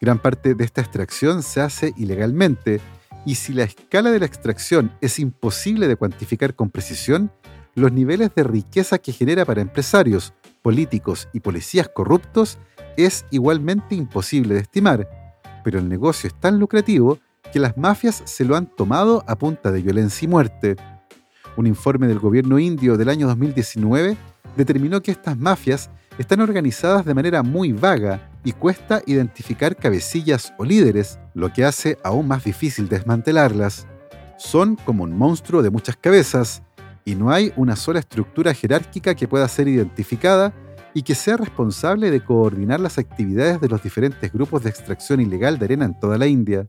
Gran 0.00 0.18
parte 0.18 0.54
de 0.54 0.64
esta 0.64 0.80
extracción 0.80 1.44
se 1.44 1.60
hace 1.60 1.94
ilegalmente, 1.96 2.80
y 3.26 3.34
si 3.34 3.52
la 3.52 3.64
escala 3.64 4.10
de 4.10 4.20
la 4.20 4.26
extracción 4.26 4.92
es 5.02 5.18
imposible 5.18 5.88
de 5.88 5.96
cuantificar 5.96 6.54
con 6.54 6.70
precisión, 6.70 7.32
los 7.74 7.92
niveles 7.92 8.34
de 8.34 8.44
riqueza 8.44 8.98
que 8.98 9.12
genera 9.12 9.44
para 9.44 9.60
empresarios, 9.60 10.32
políticos 10.62 11.28
y 11.34 11.40
policías 11.40 11.88
corruptos 11.88 12.56
es 12.96 13.26
igualmente 13.30 13.96
imposible 13.96 14.54
de 14.54 14.60
estimar, 14.60 15.08
pero 15.64 15.78
el 15.80 15.88
negocio 15.88 16.28
es 16.28 16.40
tan 16.40 16.58
lucrativo 16.58 17.18
que 17.52 17.58
las 17.58 17.76
mafias 17.76 18.22
se 18.24 18.44
lo 18.44 18.56
han 18.56 18.66
tomado 18.66 19.24
a 19.26 19.36
punta 19.36 19.72
de 19.72 19.82
violencia 19.82 20.24
y 20.24 20.28
muerte. 20.28 20.76
Un 21.56 21.66
informe 21.66 22.06
del 22.06 22.20
gobierno 22.20 22.60
indio 22.60 22.96
del 22.96 23.08
año 23.08 23.26
2019 23.26 24.16
determinó 24.56 25.02
que 25.02 25.10
estas 25.10 25.36
mafias 25.36 25.90
están 26.16 26.40
organizadas 26.40 27.04
de 27.04 27.14
manera 27.14 27.42
muy 27.42 27.72
vaga 27.72 28.30
y 28.46 28.52
cuesta 28.52 29.02
identificar 29.06 29.74
cabecillas 29.74 30.54
o 30.56 30.64
líderes, 30.64 31.18
lo 31.34 31.52
que 31.52 31.64
hace 31.64 31.98
aún 32.04 32.28
más 32.28 32.44
difícil 32.44 32.88
desmantelarlas. 32.88 33.88
Son 34.38 34.76
como 34.76 35.02
un 35.02 35.18
monstruo 35.18 35.64
de 35.64 35.70
muchas 35.70 35.96
cabezas, 35.96 36.62
y 37.04 37.16
no 37.16 37.32
hay 37.32 37.52
una 37.56 37.74
sola 37.74 37.98
estructura 37.98 38.54
jerárquica 38.54 39.16
que 39.16 39.26
pueda 39.26 39.48
ser 39.48 39.66
identificada 39.66 40.54
y 40.94 41.02
que 41.02 41.16
sea 41.16 41.36
responsable 41.36 42.08
de 42.12 42.22
coordinar 42.22 42.78
las 42.78 42.98
actividades 42.98 43.60
de 43.60 43.68
los 43.68 43.82
diferentes 43.82 44.32
grupos 44.32 44.62
de 44.62 44.70
extracción 44.70 45.20
ilegal 45.20 45.58
de 45.58 45.64
arena 45.64 45.84
en 45.84 45.98
toda 45.98 46.16
la 46.16 46.28
India. 46.28 46.68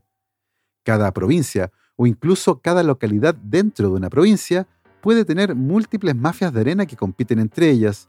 Cada 0.84 1.12
provincia, 1.12 1.70
o 1.94 2.08
incluso 2.08 2.60
cada 2.60 2.82
localidad 2.82 3.36
dentro 3.36 3.88
de 3.88 3.94
una 3.94 4.10
provincia, 4.10 4.66
puede 5.00 5.24
tener 5.24 5.54
múltiples 5.54 6.16
mafias 6.16 6.52
de 6.52 6.60
arena 6.60 6.86
que 6.86 6.96
compiten 6.96 7.38
entre 7.38 7.70
ellas. 7.70 8.08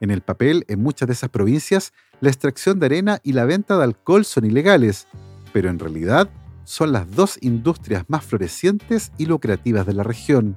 En 0.00 0.10
el 0.10 0.20
papel, 0.20 0.64
en 0.68 0.82
muchas 0.82 1.08
de 1.08 1.14
esas 1.14 1.30
provincias, 1.30 1.92
la 2.20 2.28
extracción 2.28 2.78
de 2.78 2.86
arena 2.86 3.20
y 3.22 3.32
la 3.32 3.44
venta 3.44 3.76
de 3.76 3.84
alcohol 3.84 4.24
son 4.24 4.44
ilegales, 4.44 5.06
pero 5.52 5.70
en 5.70 5.78
realidad 5.78 6.28
son 6.64 6.92
las 6.92 7.10
dos 7.10 7.38
industrias 7.40 8.04
más 8.08 8.24
florecientes 8.24 9.12
y 9.18 9.26
lucrativas 9.26 9.86
de 9.86 9.94
la 9.94 10.02
región. 10.02 10.56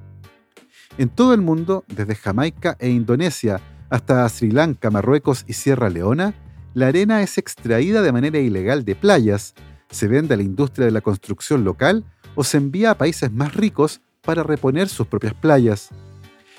En 0.98 1.08
todo 1.08 1.34
el 1.34 1.40
mundo, 1.40 1.84
desde 1.88 2.16
Jamaica 2.16 2.76
e 2.80 2.90
Indonesia 2.90 3.60
hasta 3.88 4.28
Sri 4.28 4.50
Lanka, 4.50 4.90
Marruecos 4.90 5.44
y 5.46 5.54
Sierra 5.54 5.88
Leona, 5.88 6.34
la 6.74 6.88
arena 6.88 7.22
es 7.22 7.38
extraída 7.38 8.02
de 8.02 8.12
manera 8.12 8.38
ilegal 8.38 8.84
de 8.84 8.94
playas, 8.94 9.54
se 9.90 10.08
vende 10.08 10.34
a 10.34 10.36
la 10.36 10.42
industria 10.42 10.86
de 10.86 10.92
la 10.92 11.00
construcción 11.00 11.64
local 11.64 12.04
o 12.34 12.44
se 12.44 12.58
envía 12.58 12.92
a 12.92 12.98
países 12.98 13.32
más 13.32 13.54
ricos 13.54 14.00
para 14.22 14.42
reponer 14.42 14.88
sus 14.88 15.06
propias 15.06 15.34
playas. 15.34 15.88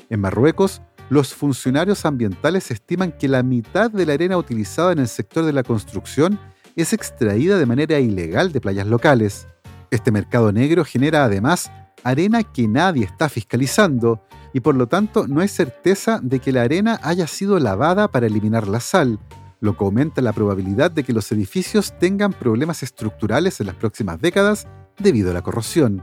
En 0.10 0.20
Marruecos, 0.20 0.82
los 1.12 1.34
funcionarios 1.34 2.06
ambientales 2.06 2.72
estiman 2.72 3.12
que 3.12 3.28
la 3.28 3.44
mitad 3.44 3.92
de 3.92 4.06
la 4.06 4.14
arena 4.14 4.38
utilizada 4.38 4.94
en 4.94 5.00
el 5.00 5.10
sector 5.10 5.44
de 5.44 5.52
la 5.52 5.62
construcción 5.62 6.40
es 6.78 6.94
extraída 6.94 7.58
de 7.58 7.66
manera 7.66 8.00
ilegal 8.00 8.54
de 8.54 8.62
playas 8.62 8.88
locales. 8.88 9.46
Este 9.90 10.10
mercado 10.10 10.54
negro 10.54 10.86
genera 10.86 11.26
además 11.26 11.70
arena 12.06 12.44
que 12.44 12.66
nadie 12.70 13.04
está 13.04 13.28
fiscalizando 13.28 14.24
y 14.54 14.62
por 14.62 14.76
lo 14.76 14.88
tanto 14.88 15.28
no 15.28 15.42
hay 15.42 15.50
certeza 15.50 16.22
de 16.24 16.40
que 16.40 16.54
la 16.54 16.62
arena 16.62 16.98
haya 17.04 17.28
sido 17.28 17.60
lavada 17.60 18.08
para 18.08 18.28
eliminar 18.28 18.70
la 18.70 18.80
sal, 18.80 19.20
lo 19.60 19.76
que 19.76 19.84
aumenta 19.84 20.22
la 20.22 20.32
probabilidad 20.32 20.92
de 20.92 21.04
que 21.04 21.12
los 21.12 21.30
edificios 21.34 21.94
tengan 22.00 22.32
problemas 22.32 22.84
estructurales 22.84 23.60
en 23.60 23.68
las 23.68 23.76
próximas 23.76 24.22
décadas 24.22 24.66
debido 24.98 25.32
a 25.32 25.34
la 25.34 25.42
corrosión. 25.42 26.02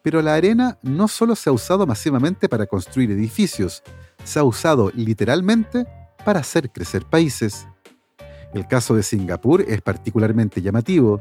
Pero 0.00 0.22
la 0.22 0.34
arena 0.34 0.78
no 0.82 1.06
solo 1.06 1.36
se 1.36 1.50
ha 1.50 1.52
usado 1.52 1.86
masivamente 1.86 2.48
para 2.48 2.66
construir 2.66 3.10
edificios, 3.10 3.82
se 4.24 4.38
ha 4.38 4.44
usado 4.44 4.90
literalmente 4.94 5.86
para 6.24 6.40
hacer 6.40 6.70
crecer 6.70 7.04
países. 7.04 7.66
El 8.54 8.66
caso 8.66 8.94
de 8.94 9.02
Singapur 9.02 9.62
es 9.62 9.80
particularmente 9.80 10.60
llamativo. 10.62 11.20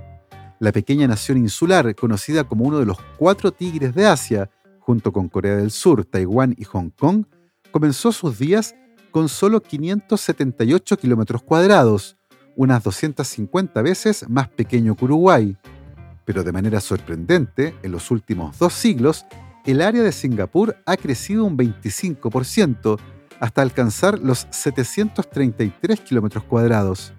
La 0.59 0.71
pequeña 0.71 1.07
nación 1.07 1.37
insular, 1.37 1.95
conocida 1.95 2.43
como 2.43 2.65
uno 2.65 2.79
de 2.79 2.85
los 2.85 2.97
cuatro 3.17 3.51
tigres 3.51 3.95
de 3.95 4.05
Asia, 4.05 4.49
junto 4.79 5.11
con 5.11 5.29
Corea 5.29 5.55
del 5.55 5.71
Sur, 5.71 6.05
Taiwán 6.05 6.55
y 6.57 6.65
Hong 6.65 6.89
Kong, 6.89 7.25
comenzó 7.71 8.11
sus 8.11 8.37
días 8.37 8.75
con 9.11 9.29
solo 9.29 9.61
578 9.61 10.97
kilómetros 10.97 11.41
cuadrados, 11.43 12.17
unas 12.55 12.83
250 12.83 13.81
veces 13.81 14.29
más 14.29 14.49
pequeño 14.49 14.95
que 14.95 15.05
Uruguay 15.05 15.57
pero 16.25 16.43
de 16.43 16.51
manera 16.51 16.79
sorprendente, 16.79 17.75
en 17.83 17.91
los 17.91 18.11
últimos 18.11 18.57
dos 18.57 18.73
siglos, 18.73 19.25
el 19.65 19.81
área 19.81 20.03
de 20.03 20.11
Singapur 20.11 20.77
ha 20.85 20.97
crecido 20.97 21.45
un 21.45 21.57
25%, 21.57 22.99
hasta 23.39 23.63
alcanzar 23.63 24.19
los 24.19 24.47
733 24.51 25.99
kilómetros 26.01 26.43
cuadrados. 26.43 27.11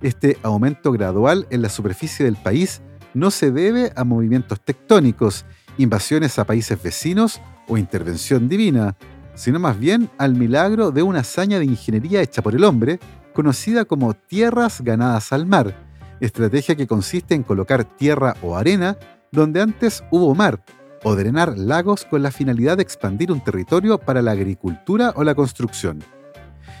Este 0.00 0.38
aumento 0.42 0.90
gradual 0.90 1.46
en 1.50 1.60
la 1.60 1.68
superficie 1.68 2.24
del 2.24 2.36
país 2.36 2.80
no 3.12 3.30
se 3.30 3.50
debe 3.50 3.92
a 3.94 4.04
movimientos 4.04 4.60
tectónicos, 4.60 5.44
invasiones 5.76 6.38
a 6.38 6.44
países 6.44 6.82
vecinos 6.82 7.40
o 7.68 7.76
intervención 7.76 8.48
divina, 8.48 8.96
sino 9.34 9.60
más 9.60 9.78
bien 9.78 10.08
al 10.16 10.34
milagro 10.34 10.90
de 10.90 11.02
una 11.02 11.20
hazaña 11.20 11.58
de 11.58 11.66
ingeniería 11.66 12.22
hecha 12.22 12.42
por 12.42 12.54
el 12.54 12.64
hombre, 12.64 12.98
conocida 13.34 13.84
como 13.84 14.14
tierras 14.14 14.80
ganadas 14.80 15.32
al 15.32 15.44
mar, 15.44 15.74
estrategia 16.20 16.74
que 16.74 16.86
consiste 16.86 17.34
en 17.34 17.42
colocar 17.42 17.84
tierra 17.84 18.34
o 18.42 18.56
arena 18.56 18.96
donde 19.30 19.60
antes 19.60 20.02
hubo 20.10 20.34
mar, 20.34 20.64
o 21.04 21.14
drenar 21.14 21.56
lagos 21.56 22.04
con 22.04 22.22
la 22.22 22.32
finalidad 22.32 22.78
de 22.78 22.82
expandir 22.82 23.30
un 23.30 23.44
territorio 23.44 23.98
para 23.98 24.22
la 24.22 24.32
agricultura 24.32 25.12
o 25.14 25.22
la 25.22 25.34
construcción. 25.34 26.02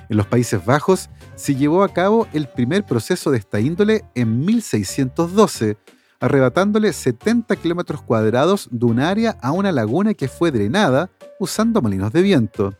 En 0.08 0.16
los 0.16 0.26
Países 0.26 0.64
Bajos 0.64 1.10
se 1.36 1.54
llevó 1.54 1.84
a 1.84 1.92
cabo 1.92 2.26
el 2.32 2.48
primer 2.48 2.84
proceso 2.84 3.30
de 3.30 3.38
esta 3.38 3.60
índole 3.60 4.04
en 4.14 4.44
1612, 4.44 5.76
arrebatándole 6.20 6.92
70 6.92 7.54
kilómetros 7.56 8.02
cuadrados 8.02 8.68
de 8.70 8.86
un 8.86 8.98
área 8.98 9.36
a 9.42 9.52
una 9.52 9.72
laguna 9.72 10.14
que 10.14 10.28
fue 10.28 10.50
drenada 10.50 11.10
usando 11.38 11.82
molinos 11.82 12.12
de 12.12 12.22
viento. 12.22 12.74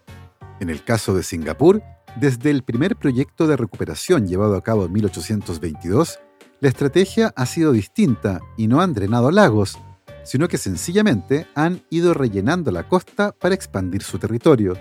En 0.60 0.70
el 0.70 0.82
caso 0.82 1.14
de 1.14 1.22
Singapur, 1.22 1.82
desde 2.16 2.50
el 2.50 2.62
primer 2.62 2.96
proyecto 2.96 3.46
de 3.46 3.56
recuperación 3.56 4.26
llevado 4.26 4.56
a 4.56 4.62
cabo 4.62 4.86
en 4.86 4.92
1822, 4.92 6.20
la 6.60 6.68
estrategia 6.68 7.32
ha 7.36 7.44
sido 7.44 7.72
distinta 7.72 8.40
y 8.56 8.68
no 8.68 8.80
han 8.80 8.94
drenado 8.94 9.30
lagos, 9.30 9.78
sino 10.24 10.48
que 10.48 10.58
sencillamente 10.58 11.46
han 11.54 11.82
ido 11.90 12.14
rellenando 12.14 12.72
la 12.72 12.88
costa 12.88 13.32
para 13.32 13.54
expandir 13.54 14.02
su 14.02 14.18
territorio. 14.18 14.76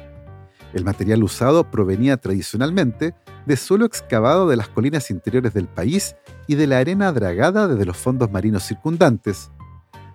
El 0.74 0.84
material 0.84 1.24
usado 1.24 1.70
provenía 1.70 2.18
tradicionalmente 2.18 3.14
de 3.46 3.58
suelo 3.58 3.86
excavado 3.86 4.48
de 4.48 4.56
las 4.56 4.70
colinas 4.70 5.12
interiores 5.12 5.54
del 5.54 5.68
país 5.68 6.16
y 6.48 6.56
de 6.56 6.66
la 6.66 6.80
arena 6.80 7.12
dragada 7.12 7.68
desde 7.68 7.86
los 7.86 7.98
fondos 7.98 8.32
marinos 8.32 8.64
circundantes. 8.64 9.52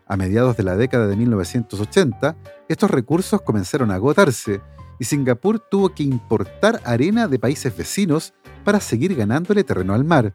A 0.06 0.16
mediados 0.16 0.56
de 0.56 0.62
la 0.64 0.76
década 0.76 1.06
de 1.06 1.16
1980, 1.16 2.36
estos 2.68 2.90
recursos 2.90 3.42
comenzaron 3.42 3.90
a 3.90 3.96
agotarse 3.96 4.60
y 4.98 5.04
Singapur 5.04 5.60
tuvo 5.60 5.90
que 5.90 6.02
importar 6.02 6.80
arena 6.84 7.28
de 7.28 7.38
países 7.38 7.76
vecinos 7.76 8.34
para 8.64 8.80
seguir 8.80 9.14
ganándole 9.14 9.62
terreno 9.62 9.94
al 9.94 10.04
mar. 10.04 10.34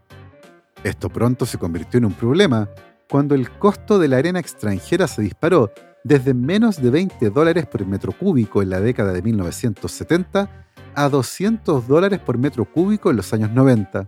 Esto 0.84 1.10
pronto 1.10 1.46
se 1.46 1.58
convirtió 1.58 1.98
en 1.98 2.06
un 2.06 2.14
problema 2.14 2.70
cuando 3.10 3.36
el 3.36 3.50
costo 3.50 4.00
de 4.00 4.08
la 4.08 4.18
arena 4.18 4.40
extranjera 4.40 5.08
se 5.08 5.22
disparó 5.22 5.72
desde 6.04 6.34
menos 6.34 6.82
de 6.82 6.90
20 6.90 7.30
dólares 7.30 7.66
por 7.66 7.86
metro 7.86 8.12
cúbico 8.12 8.62
en 8.62 8.70
la 8.70 8.80
década 8.80 9.14
de 9.14 9.22
1970 9.22 10.68
a 10.96 11.10
200 11.10 11.88
dólares 11.88 12.20
por 12.20 12.38
metro 12.38 12.66
cúbico 12.66 13.10
en 13.10 13.18
los 13.18 13.34
años 13.34 13.52
90. 13.52 14.08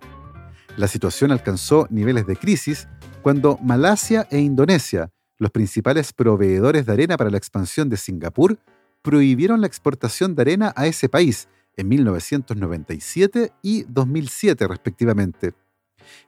La 0.77 0.87
situación 0.87 1.31
alcanzó 1.31 1.87
niveles 1.89 2.27
de 2.27 2.35
crisis 2.35 2.87
cuando 3.21 3.57
Malasia 3.61 4.27
e 4.29 4.39
Indonesia, 4.39 5.09
los 5.37 5.51
principales 5.51 6.13
proveedores 6.13 6.85
de 6.85 6.93
arena 6.93 7.17
para 7.17 7.29
la 7.29 7.37
expansión 7.37 7.89
de 7.89 7.97
Singapur, 7.97 8.57
prohibieron 9.01 9.61
la 9.61 9.67
exportación 9.67 10.35
de 10.35 10.41
arena 10.41 10.73
a 10.75 10.87
ese 10.87 11.09
país 11.09 11.47
en 11.77 11.87
1997 11.87 13.53
y 13.61 13.83
2007 13.83 14.67
respectivamente. 14.67 15.53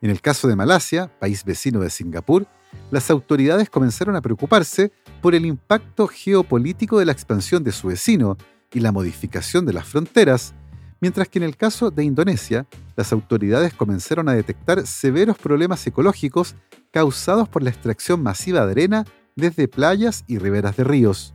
En 0.01 0.09
el 0.09 0.21
caso 0.21 0.47
de 0.47 0.55
Malasia, 0.55 1.11
país 1.19 1.43
vecino 1.43 1.79
de 1.79 1.89
Singapur, 1.89 2.47
las 2.91 3.09
autoridades 3.09 3.69
comenzaron 3.69 4.15
a 4.15 4.21
preocuparse 4.21 4.91
por 5.21 5.35
el 5.35 5.45
impacto 5.45 6.07
geopolítico 6.07 6.99
de 6.99 7.05
la 7.05 7.11
expansión 7.11 7.63
de 7.63 7.71
su 7.71 7.87
vecino 7.87 8.37
y 8.73 8.79
la 8.79 8.91
modificación 8.91 9.65
de 9.65 9.73
las 9.73 9.87
fronteras, 9.87 10.53
mientras 10.99 11.27
que 11.27 11.39
en 11.39 11.43
el 11.43 11.57
caso 11.57 11.91
de 11.91 12.03
Indonesia, 12.03 12.67
las 12.95 13.13
autoridades 13.13 13.73
comenzaron 13.73 14.29
a 14.29 14.33
detectar 14.33 14.85
severos 14.85 15.37
problemas 15.37 15.85
ecológicos 15.87 16.55
causados 16.91 17.47
por 17.49 17.63
la 17.63 17.69
extracción 17.69 18.21
masiva 18.21 18.65
de 18.65 18.71
arena 18.71 19.05
desde 19.35 19.67
playas 19.67 20.23
y 20.27 20.39
riberas 20.39 20.75
de 20.77 20.83
ríos. 20.83 21.33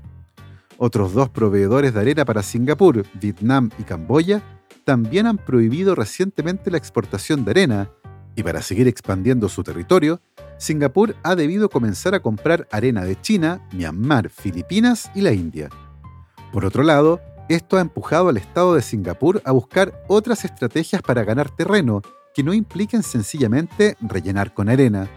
Otros 0.76 1.12
dos 1.12 1.28
proveedores 1.28 1.94
de 1.94 2.00
arena 2.00 2.24
para 2.24 2.42
Singapur, 2.42 3.05
Vietnam 3.14 3.70
y 3.78 3.85
Camboya, 3.85 4.42
también 4.85 5.28
han 5.28 5.38
prohibido 5.38 5.94
recientemente 5.94 6.70
la 6.70 6.78
exportación 6.78 7.44
de 7.44 7.52
arena, 7.52 7.90
y 8.35 8.42
para 8.42 8.62
seguir 8.62 8.88
expandiendo 8.88 9.49
su 9.49 9.62
territorio, 9.62 10.21
Singapur 10.59 11.16
ha 11.23 11.35
debido 11.35 11.68
comenzar 11.68 12.14
a 12.14 12.21
comprar 12.21 12.68
arena 12.71 13.05
de 13.05 13.21
China, 13.21 13.66
Myanmar, 13.73 14.31
Filipinas 14.31 15.11
y 15.14 15.21
la 15.21 15.33
India. 15.33 15.68
Por 16.53 16.64
otro 16.64 16.83
lado, 16.83 17.21
esto 17.49 17.77
ha 17.77 17.81
empujado 17.81 18.29
al 18.29 18.37
Estado 18.37 18.75
de 18.75 18.83
Singapur 18.83 19.42
a 19.45 19.53
buscar 19.53 20.05
otras 20.09 20.45
estrategias 20.45 21.03
para 21.03 21.25
ganar 21.25 21.51
terreno 21.51 22.03
que 22.35 22.42
no 22.42 22.55
impliquen 22.55 23.03
sencillamente 23.03 23.97
rellenar 24.01 24.55
con 24.55 24.68
arena. 24.68 25.09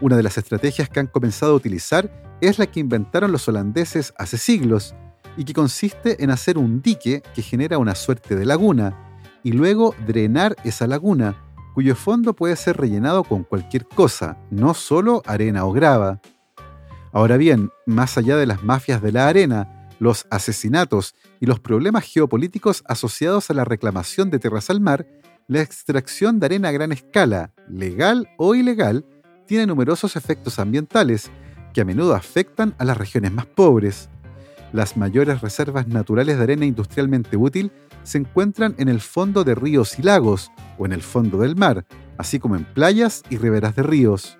Una 0.00 0.16
de 0.16 0.22
las 0.22 0.36
estrategias 0.36 0.88
que 0.88 1.00
han 1.00 1.06
comenzado 1.06 1.52
a 1.52 1.56
utilizar 1.56 2.10
es 2.40 2.58
la 2.58 2.66
que 2.66 2.80
inventaron 2.80 3.32
los 3.32 3.48
holandeses 3.48 4.12
hace 4.18 4.36
siglos 4.36 4.94
y 5.36 5.44
que 5.44 5.54
consiste 5.54 6.22
en 6.22 6.30
hacer 6.30 6.58
un 6.58 6.82
dique 6.82 7.22
que 7.34 7.42
genera 7.42 7.78
una 7.78 7.94
suerte 7.94 8.34
de 8.34 8.44
laguna 8.44 9.16
y 9.42 9.52
luego 9.52 9.94
drenar 10.06 10.56
esa 10.64 10.86
laguna, 10.86 11.36
cuyo 11.74 11.94
fondo 11.96 12.34
puede 12.34 12.56
ser 12.56 12.76
rellenado 12.76 13.24
con 13.24 13.44
cualquier 13.44 13.86
cosa, 13.86 14.38
no 14.50 14.74
solo 14.74 15.22
arena 15.26 15.64
o 15.64 15.72
grava. 15.72 16.20
Ahora 17.12 17.36
bien, 17.36 17.70
más 17.86 18.16
allá 18.18 18.36
de 18.36 18.46
las 18.46 18.62
mafias 18.62 19.02
de 19.02 19.12
la 19.12 19.28
arena, 19.28 19.88
los 19.98 20.26
asesinatos 20.30 21.14
y 21.40 21.46
los 21.46 21.60
problemas 21.60 22.04
geopolíticos 22.04 22.82
asociados 22.88 23.50
a 23.50 23.54
la 23.54 23.64
reclamación 23.64 24.30
de 24.30 24.38
tierras 24.38 24.70
al 24.70 24.80
mar, 24.80 25.06
la 25.46 25.60
extracción 25.60 26.40
de 26.40 26.46
arena 26.46 26.68
a 26.68 26.72
gran 26.72 26.92
escala, 26.92 27.52
legal 27.68 28.28
o 28.38 28.54
ilegal, 28.54 29.04
tiene 29.46 29.66
numerosos 29.66 30.16
efectos 30.16 30.58
ambientales 30.58 31.30
que 31.72 31.82
a 31.82 31.84
menudo 31.84 32.14
afectan 32.14 32.74
a 32.78 32.84
las 32.84 32.96
regiones 32.96 33.32
más 33.32 33.46
pobres. 33.46 34.08
Las 34.72 34.96
mayores 34.96 35.42
reservas 35.42 35.86
naturales 35.86 36.38
de 36.38 36.42
arena 36.42 36.64
industrialmente 36.64 37.36
útil 37.36 37.70
se 38.04 38.18
encuentran 38.18 38.74
en 38.78 38.88
el 38.88 39.00
fondo 39.00 39.44
de 39.44 39.54
ríos 39.54 39.98
y 39.98 40.02
lagos 40.02 40.50
o 40.78 40.86
en 40.86 40.92
el 40.92 41.02
fondo 41.02 41.38
del 41.38 41.56
mar, 41.56 41.84
así 42.16 42.38
como 42.38 42.56
en 42.56 42.64
playas 42.64 43.22
y 43.28 43.36
riberas 43.36 43.76
de 43.76 43.82
ríos. 43.82 44.38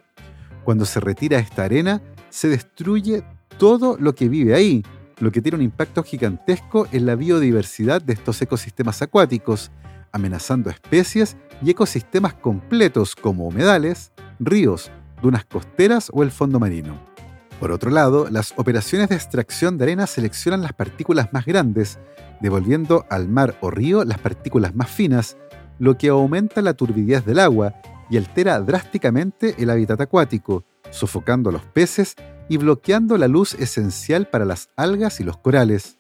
Cuando 0.65 0.87
se 0.87 1.01
retira 1.01 1.39
esta 1.39 1.65
arena, 1.65 2.01
se 2.31 2.49
destruye 2.49 3.25
todo 3.59 3.97
lo 4.01 4.15
que 4.15 4.29
vive 4.31 4.55
ahí, 4.55 4.83
lo 5.19 5.31
que 5.31 5.43
tiene 5.43 5.57
un 5.57 5.63
impacto 5.63 6.03
gigantesco 6.03 6.89
en 6.93 7.05
la 7.05 7.15
biodiversidad 7.15 8.01
de 8.01 8.15
estos 8.15 8.41
ecosistemas 8.41 9.03
acuáticos, 9.03 9.71
amenazando 10.13 10.71
especies 10.71 11.37
y 11.63 11.71
ecosistemas 11.71 12.35
completos 12.35 13.15
como 13.15 13.47
humedales, 13.47 14.13
ríos, 14.41 14.91
dunas 15.21 15.45
costeras 15.45 16.11
o 16.13 16.23
el 16.23 16.31
fondo 16.31 16.59
marino. 16.59 17.12
Por 17.63 17.71
otro 17.71 17.93
lado, 17.93 18.27
las 18.29 18.55
operaciones 18.57 19.09
de 19.09 19.15
extracción 19.15 19.79
de 19.79 19.85
arena 19.85 20.09
seleccionan 20.09 20.63
las 20.63 20.73
partículas 20.73 21.33
más 21.33 21.47
grandes, 21.47 22.01
devolviendo 22.41 23.07
al 23.09 23.29
mar 23.29 23.57
o 23.61 23.71
río 23.71 24.05
las 24.05 24.19
partículas 24.19 24.75
más 24.75 24.91
finas, 24.91 25.37
lo 25.79 25.97
que 25.97 26.09
aumenta 26.09 26.61
la 26.61 26.75
turbidez 26.75 27.25
del 27.25 27.39
agua 27.39 27.75
y 28.11 28.17
altera 28.17 28.59
drásticamente 28.59 29.55
el 29.59 29.71
hábitat 29.71 30.01
acuático, 30.01 30.65
sofocando 30.91 31.51
a 31.51 31.53
los 31.53 31.63
peces 31.63 32.17
y 32.49 32.57
bloqueando 32.57 33.17
la 33.17 33.29
luz 33.29 33.55
esencial 33.55 34.27
para 34.27 34.45
las 34.45 34.69
algas 34.75 35.21
y 35.21 35.23
los 35.23 35.37
corales. 35.37 35.99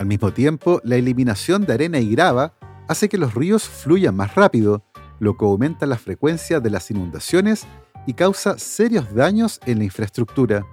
Al 0.00 0.06
mismo 0.06 0.32
tiempo, 0.32 0.80
la 0.82 0.96
eliminación 0.96 1.66
de 1.66 1.74
arena 1.74 2.00
y 2.00 2.10
grava 2.10 2.54
hace 2.88 3.08
que 3.08 3.16
los 3.16 3.32
ríos 3.32 3.62
fluyan 3.62 4.16
más 4.16 4.34
rápido, 4.34 4.82
lo 5.20 5.36
que 5.36 5.44
aumenta 5.44 5.86
la 5.86 5.98
frecuencia 5.98 6.58
de 6.58 6.70
las 6.70 6.90
inundaciones 6.90 7.64
y 8.08 8.14
causa 8.14 8.58
serios 8.58 9.14
daños 9.14 9.60
en 9.66 9.78
la 9.78 9.84
infraestructura. 9.84 10.66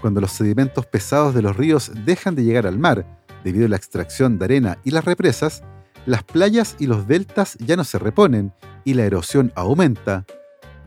Cuando 0.00 0.20
los 0.20 0.32
sedimentos 0.32 0.86
pesados 0.86 1.34
de 1.34 1.42
los 1.42 1.56
ríos 1.56 1.92
dejan 2.04 2.34
de 2.34 2.44
llegar 2.44 2.66
al 2.66 2.78
mar 2.78 3.04
debido 3.44 3.66
a 3.66 3.68
la 3.68 3.76
extracción 3.76 4.38
de 4.38 4.44
arena 4.46 4.78
y 4.84 4.90
las 4.90 5.04
represas, 5.04 5.62
las 6.06 6.22
playas 6.22 6.76
y 6.78 6.86
los 6.86 7.06
deltas 7.06 7.56
ya 7.58 7.76
no 7.76 7.84
se 7.84 7.98
reponen 7.98 8.52
y 8.84 8.94
la 8.94 9.04
erosión 9.04 9.52
aumenta. 9.54 10.24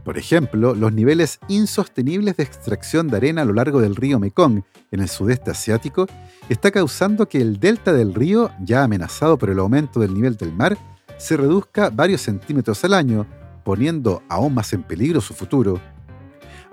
Por 0.03 0.17
ejemplo, 0.17 0.75
los 0.75 0.91
niveles 0.91 1.39
insostenibles 1.47 2.35
de 2.35 2.43
extracción 2.43 3.07
de 3.07 3.17
arena 3.17 3.43
a 3.43 3.45
lo 3.45 3.53
largo 3.53 3.79
del 3.79 3.95
río 3.95 4.19
Mekong 4.19 4.63
en 4.91 4.99
el 4.99 5.07
sudeste 5.07 5.51
asiático 5.51 6.07
está 6.49 6.71
causando 6.71 7.29
que 7.29 7.39
el 7.39 7.59
delta 7.59 7.93
del 7.93 8.13
río, 8.13 8.51
ya 8.59 8.83
amenazado 8.83 9.37
por 9.37 9.49
el 9.49 9.59
aumento 9.59 10.01
del 10.01 10.13
nivel 10.13 10.35
del 10.35 10.51
mar, 10.51 10.77
se 11.17 11.37
reduzca 11.37 11.89
varios 11.89 12.21
centímetros 12.21 12.83
al 12.83 12.95
año, 12.95 13.25
poniendo 13.63 14.21
aún 14.27 14.53
más 14.53 14.73
en 14.73 14.83
peligro 14.83 15.21
su 15.21 15.33
futuro. 15.33 15.79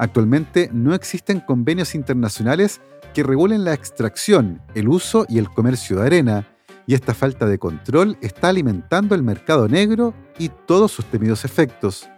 Actualmente 0.01 0.71
no 0.73 0.95
existen 0.95 1.41
convenios 1.41 1.95
internacionales 1.95 2.81
que 3.13 3.23
regulen 3.23 3.65
la 3.65 3.75
extracción, 3.75 4.63
el 4.75 4.89
uso 4.89 5.27
y 5.29 5.37
el 5.37 5.51
comercio 5.51 5.99
de 5.99 6.07
arena, 6.07 6.49
y 6.87 6.95
esta 6.95 7.13
falta 7.13 7.45
de 7.45 7.59
control 7.59 8.17
está 8.23 8.49
alimentando 8.49 9.15
el 9.15 9.23
mercado 9.23 9.69
negro 9.69 10.15
y 10.39 10.49
todos 10.49 10.91
sus 10.91 11.05
temidos 11.05 11.45
efectos. 11.45 12.09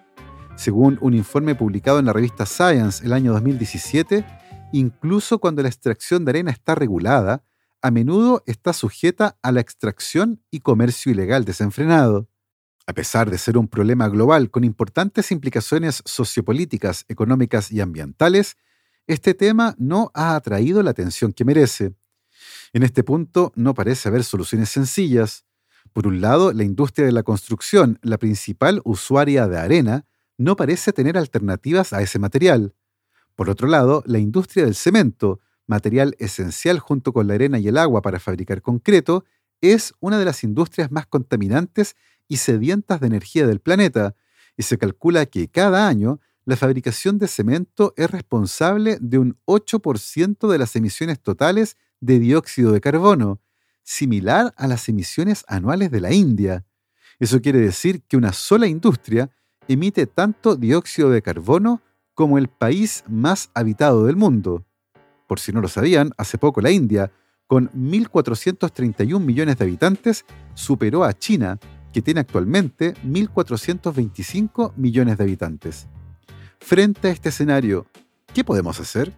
Según 0.54 0.96
un 1.00 1.12
informe 1.14 1.56
publicado 1.56 1.98
en 1.98 2.04
la 2.04 2.12
revista 2.12 2.46
Science 2.46 3.04
el 3.04 3.12
año 3.12 3.32
2017, 3.32 4.24
incluso 4.72 5.40
cuando 5.40 5.60
la 5.62 5.68
extracción 5.68 6.24
de 6.24 6.30
arena 6.30 6.52
está 6.52 6.76
regulada, 6.76 7.42
a 7.82 7.90
menudo 7.90 8.44
está 8.46 8.72
sujeta 8.74 9.38
a 9.42 9.50
la 9.50 9.60
extracción 9.60 10.40
y 10.52 10.60
comercio 10.60 11.10
ilegal 11.10 11.44
desenfrenado. 11.44 12.28
A 12.92 12.94
pesar 12.94 13.30
de 13.30 13.38
ser 13.38 13.56
un 13.56 13.68
problema 13.68 14.06
global 14.06 14.50
con 14.50 14.64
importantes 14.64 15.32
implicaciones 15.32 16.02
sociopolíticas, 16.04 17.06
económicas 17.08 17.72
y 17.72 17.80
ambientales, 17.80 18.58
este 19.06 19.32
tema 19.32 19.74
no 19.78 20.10
ha 20.12 20.36
atraído 20.36 20.82
la 20.82 20.90
atención 20.90 21.32
que 21.32 21.46
merece. 21.46 21.94
En 22.74 22.82
este 22.82 23.02
punto 23.02 23.50
no 23.56 23.72
parece 23.72 24.10
haber 24.10 24.24
soluciones 24.24 24.68
sencillas. 24.68 25.46
Por 25.94 26.06
un 26.06 26.20
lado, 26.20 26.52
la 26.52 26.64
industria 26.64 27.06
de 27.06 27.12
la 27.12 27.22
construcción, 27.22 27.98
la 28.02 28.18
principal 28.18 28.82
usuaria 28.84 29.48
de 29.48 29.58
arena, 29.58 30.04
no 30.36 30.54
parece 30.54 30.92
tener 30.92 31.16
alternativas 31.16 31.94
a 31.94 32.02
ese 32.02 32.18
material. 32.18 32.74
Por 33.34 33.48
otro 33.48 33.68
lado, 33.68 34.04
la 34.04 34.18
industria 34.18 34.66
del 34.66 34.74
cemento, 34.74 35.40
material 35.66 36.14
esencial 36.18 36.78
junto 36.78 37.14
con 37.14 37.26
la 37.26 37.32
arena 37.32 37.58
y 37.58 37.68
el 37.68 37.78
agua 37.78 38.02
para 38.02 38.20
fabricar 38.20 38.60
concreto, 38.60 39.24
es 39.62 39.94
una 40.00 40.18
de 40.18 40.26
las 40.26 40.44
industrias 40.44 40.90
más 40.90 41.06
contaminantes 41.06 41.96
y 42.32 42.38
sedientas 42.38 42.98
de 42.98 43.08
energía 43.08 43.46
del 43.46 43.60
planeta, 43.60 44.14
y 44.56 44.62
se 44.62 44.78
calcula 44.78 45.26
que 45.26 45.48
cada 45.48 45.86
año 45.86 46.18
la 46.46 46.56
fabricación 46.56 47.18
de 47.18 47.28
cemento 47.28 47.92
es 47.98 48.10
responsable 48.10 48.96
de 49.02 49.18
un 49.18 49.36
8% 49.44 50.50
de 50.50 50.56
las 50.56 50.74
emisiones 50.74 51.20
totales 51.20 51.76
de 52.00 52.18
dióxido 52.18 52.72
de 52.72 52.80
carbono, 52.80 53.42
similar 53.82 54.54
a 54.56 54.66
las 54.66 54.88
emisiones 54.88 55.44
anuales 55.46 55.90
de 55.90 56.00
la 56.00 56.14
India. 56.14 56.64
Eso 57.20 57.42
quiere 57.42 57.58
decir 57.58 58.00
que 58.08 58.16
una 58.16 58.32
sola 58.32 58.66
industria 58.66 59.30
emite 59.68 60.06
tanto 60.06 60.56
dióxido 60.56 61.10
de 61.10 61.20
carbono 61.20 61.82
como 62.14 62.38
el 62.38 62.48
país 62.48 63.04
más 63.08 63.50
habitado 63.52 64.06
del 64.06 64.16
mundo. 64.16 64.64
Por 65.28 65.38
si 65.38 65.52
no 65.52 65.60
lo 65.60 65.68
sabían, 65.68 66.12
hace 66.16 66.38
poco 66.38 66.62
la 66.62 66.70
India, 66.70 67.12
con 67.46 67.70
1.431 67.72 69.20
millones 69.20 69.58
de 69.58 69.64
habitantes, 69.64 70.24
superó 70.54 71.04
a 71.04 71.12
China 71.12 71.58
que 71.92 72.02
tiene 72.02 72.20
actualmente 72.20 72.94
1.425 73.04 74.72
millones 74.76 75.18
de 75.18 75.24
habitantes. 75.24 75.86
Frente 76.60 77.08
a 77.08 77.10
este 77.10 77.28
escenario, 77.28 77.86
¿qué 78.32 78.44
podemos 78.44 78.80
hacer? 78.80 79.12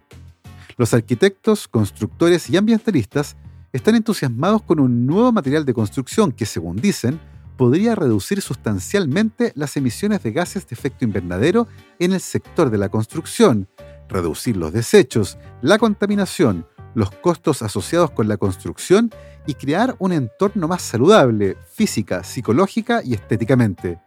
Los 0.77 0.93
arquitectos, 0.93 1.67
constructores 1.67 2.49
y 2.49 2.57
ambientalistas 2.57 3.37
están 3.71 3.95
entusiasmados 3.95 4.61
con 4.61 4.79
un 4.79 5.05
nuevo 5.05 5.31
material 5.31 5.65
de 5.65 5.73
construcción 5.73 6.31
que, 6.31 6.45
según 6.45 6.77
dicen, 6.77 7.19
podría 7.57 7.95
reducir 7.95 8.41
sustancialmente 8.41 9.53
las 9.55 9.77
emisiones 9.77 10.23
de 10.23 10.31
gases 10.31 10.67
de 10.67 10.73
efecto 10.73 11.05
invernadero 11.05 11.67
en 11.99 12.13
el 12.13 12.19
sector 12.19 12.69
de 12.69 12.77
la 12.77 12.89
construcción, 12.89 13.67
reducir 14.09 14.57
los 14.57 14.73
desechos, 14.73 15.37
la 15.61 15.77
contaminación, 15.77 16.65
los 16.95 17.11
costos 17.11 17.61
asociados 17.61 18.09
con 18.09 18.27
la 18.27 18.37
construcción 18.37 19.11
y 19.45 19.53
crear 19.53 19.95
un 19.99 20.11
entorno 20.11 20.67
más 20.67 20.81
saludable, 20.81 21.57
física, 21.71 22.23
psicológica 22.23 23.01
y 23.03 23.13
estéticamente. 23.13 23.99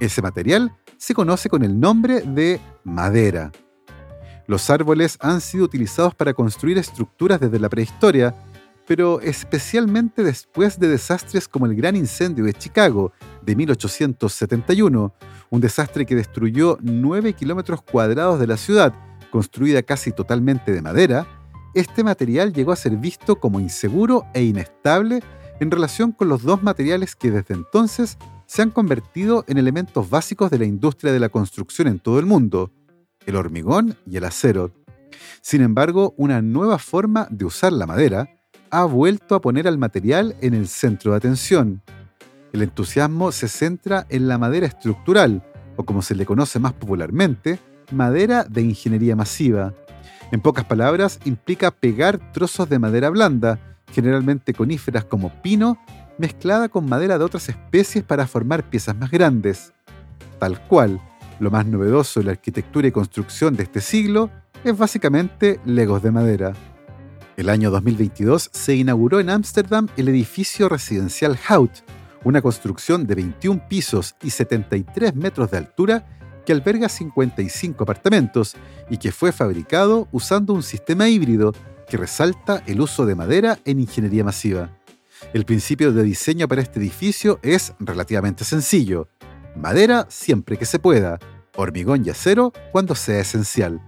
Ese 0.00 0.22
material 0.22 0.72
se 0.96 1.14
conoce 1.14 1.48
con 1.48 1.62
el 1.62 1.78
nombre 1.78 2.22
de 2.22 2.60
madera. 2.84 3.52
Los 4.46 4.70
árboles 4.70 5.18
han 5.20 5.40
sido 5.40 5.64
utilizados 5.64 6.14
para 6.14 6.32
construir 6.32 6.78
estructuras 6.78 7.38
desde 7.38 7.58
la 7.58 7.68
prehistoria, 7.68 8.34
pero 8.86 9.20
especialmente 9.20 10.24
después 10.24 10.80
de 10.80 10.88
desastres 10.88 11.46
como 11.46 11.66
el 11.66 11.74
Gran 11.74 11.96
Incendio 11.96 12.44
de 12.44 12.54
Chicago 12.54 13.12
de 13.42 13.54
1871, 13.54 15.14
un 15.50 15.60
desastre 15.60 16.06
que 16.06 16.14
destruyó 16.14 16.78
9 16.80 17.34
kilómetros 17.34 17.82
cuadrados 17.82 18.40
de 18.40 18.46
la 18.46 18.56
ciudad, 18.56 18.94
construida 19.30 19.82
casi 19.82 20.12
totalmente 20.12 20.72
de 20.72 20.80
madera, 20.80 21.26
este 21.78 22.02
material 22.02 22.52
llegó 22.52 22.72
a 22.72 22.76
ser 22.76 22.96
visto 22.96 23.36
como 23.36 23.60
inseguro 23.60 24.26
e 24.34 24.42
inestable 24.42 25.22
en 25.60 25.70
relación 25.70 26.12
con 26.12 26.28
los 26.28 26.42
dos 26.42 26.62
materiales 26.62 27.14
que 27.14 27.30
desde 27.30 27.54
entonces 27.54 28.18
se 28.46 28.62
han 28.62 28.70
convertido 28.70 29.44
en 29.46 29.58
elementos 29.58 30.08
básicos 30.08 30.50
de 30.50 30.58
la 30.58 30.64
industria 30.64 31.12
de 31.12 31.20
la 31.20 31.28
construcción 31.28 31.88
en 31.88 31.98
todo 31.98 32.18
el 32.18 32.26
mundo, 32.26 32.72
el 33.26 33.36
hormigón 33.36 33.96
y 34.06 34.16
el 34.16 34.24
acero. 34.24 34.72
Sin 35.40 35.62
embargo, 35.62 36.14
una 36.16 36.42
nueva 36.42 36.78
forma 36.78 37.28
de 37.30 37.44
usar 37.44 37.72
la 37.72 37.86
madera 37.86 38.28
ha 38.70 38.84
vuelto 38.84 39.34
a 39.34 39.40
poner 39.40 39.68
al 39.68 39.78
material 39.78 40.36
en 40.40 40.54
el 40.54 40.68
centro 40.68 41.12
de 41.12 41.18
atención. 41.18 41.82
El 42.52 42.62
entusiasmo 42.62 43.32
se 43.32 43.48
centra 43.48 44.06
en 44.08 44.28
la 44.28 44.38
madera 44.38 44.66
estructural, 44.66 45.42
o 45.76 45.84
como 45.84 46.02
se 46.02 46.14
le 46.14 46.26
conoce 46.26 46.58
más 46.58 46.72
popularmente, 46.72 47.58
madera 47.92 48.44
de 48.44 48.62
ingeniería 48.62 49.16
masiva. 49.16 49.74
En 50.30 50.40
pocas 50.40 50.64
palabras, 50.64 51.20
implica 51.24 51.70
pegar 51.70 52.32
trozos 52.32 52.68
de 52.68 52.78
madera 52.78 53.08
blanda, 53.08 53.58
generalmente 53.92 54.52
coníferas 54.52 55.04
como 55.04 55.30
pino, 55.42 55.78
mezclada 56.18 56.68
con 56.68 56.86
madera 56.86 57.16
de 57.16 57.24
otras 57.24 57.48
especies 57.48 58.04
para 58.04 58.26
formar 58.26 58.68
piezas 58.68 58.96
más 58.96 59.10
grandes. 59.10 59.72
Tal 60.38 60.60
cual, 60.66 61.00
lo 61.40 61.50
más 61.50 61.66
novedoso 61.66 62.20
en 62.20 62.26
la 62.26 62.32
arquitectura 62.32 62.88
y 62.88 62.92
construcción 62.92 63.56
de 63.56 63.62
este 63.62 63.80
siglo 63.80 64.30
es 64.64 64.76
básicamente 64.76 65.60
legos 65.64 66.02
de 66.02 66.10
madera. 66.10 66.52
El 67.36 67.48
año 67.48 67.70
2022 67.70 68.50
se 68.52 68.74
inauguró 68.74 69.20
en 69.20 69.30
Ámsterdam 69.30 69.88
el 69.96 70.08
edificio 70.08 70.68
residencial 70.68 71.38
Hout, 71.48 71.70
una 72.24 72.42
construcción 72.42 73.06
de 73.06 73.14
21 73.14 73.68
pisos 73.68 74.16
y 74.22 74.30
73 74.30 75.14
metros 75.14 75.52
de 75.52 75.58
altura 75.58 76.17
que 76.48 76.54
alberga 76.54 76.88
55 76.88 77.82
apartamentos 77.82 78.56
y 78.88 78.96
que 78.96 79.12
fue 79.12 79.32
fabricado 79.32 80.08
usando 80.12 80.54
un 80.54 80.62
sistema 80.62 81.06
híbrido 81.06 81.52
que 81.90 81.98
resalta 81.98 82.62
el 82.66 82.80
uso 82.80 83.04
de 83.04 83.14
madera 83.14 83.58
en 83.66 83.80
ingeniería 83.80 84.24
masiva. 84.24 84.70
El 85.34 85.44
principio 85.44 85.92
de 85.92 86.02
diseño 86.02 86.48
para 86.48 86.62
este 86.62 86.80
edificio 86.80 87.38
es 87.42 87.74
relativamente 87.78 88.46
sencillo. 88.46 89.08
Madera 89.56 90.06
siempre 90.08 90.56
que 90.56 90.64
se 90.64 90.78
pueda, 90.78 91.18
hormigón 91.54 92.06
y 92.06 92.08
acero 92.08 92.54
cuando 92.72 92.94
sea 92.94 93.20
esencial. 93.20 93.82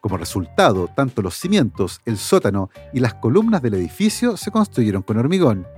Como 0.00 0.16
resultado, 0.16 0.88
tanto 0.88 1.22
los 1.22 1.36
cimientos, 1.36 2.00
el 2.04 2.18
sótano 2.18 2.68
y 2.92 2.98
las 2.98 3.14
columnas 3.14 3.62
del 3.62 3.74
edificio 3.74 4.36
se 4.36 4.50
construyeron 4.50 5.02
con 5.02 5.18
hormigón. 5.18 5.68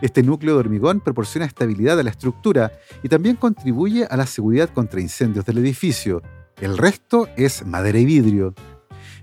Este 0.00 0.22
núcleo 0.22 0.54
de 0.54 0.60
hormigón 0.60 1.00
proporciona 1.00 1.46
estabilidad 1.46 1.98
a 1.98 2.02
la 2.02 2.10
estructura 2.10 2.72
y 3.02 3.08
también 3.08 3.36
contribuye 3.36 4.04
a 4.04 4.16
la 4.16 4.26
seguridad 4.26 4.70
contra 4.70 5.00
incendios 5.00 5.44
del 5.44 5.58
edificio. 5.58 6.22
El 6.60 6.78
resto 6.78 7.28
es 7.36 7.64
madera 7.66 7.98
y 7.98 8.04
vidrio. 8.04 8.54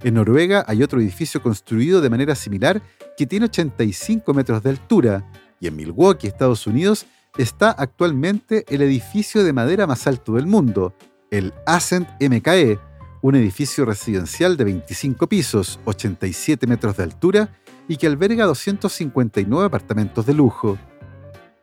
En 0.04 0.15
Noruega 0.15 0.65
hay 0.67 0.84
otro 0.84 1.00
edificio 1.00 1.41
construido 1.41 2.02
de 2.02 2.10
manera 2.10 2.36
similar 2.36 2.82
que 3.15 3.28
tiene 3.28 3.45
85 3.45 4.34
metros 4.34 4.63
de 4.63 4.71
altura, 4.71 5.30
y 5.60 5.67
en 5.67 5.76
Milwaukee, 5.76 6.28
Estados 6.28 6.65
Unidos, 6.65 7.06
está 7.38 7.71
actualmente 7.71 8.65
el 8.69 8.82
edificio 8.82 9.43
de 9.43 9.54
madera 9.54 9.86
más 9.88 10.08
alto 10.08 10.34
del 10.34 10.47
mundo, 10.47 10.95
el 11.30 11.54
Ascent 11.65 12.10
MKE, 12.19 12.80
un 13.21 13.36
edificio 13.36 13.86
residencial 13.86 14.58
de 14.58 14.63
25 14.65 15.28
pisos, 15.28 15.80
87 15.86 16.65
metros 16.67 16.97
de 16.97 17.04
altura 17.04 17.50
y 17.88 17.98
que 17.98 18.08
alberga 18.08 18.46
259 18.46 19.65
apartamentos 19.65 20.26
de 20.26 20.34
lujo. 20.34 20.78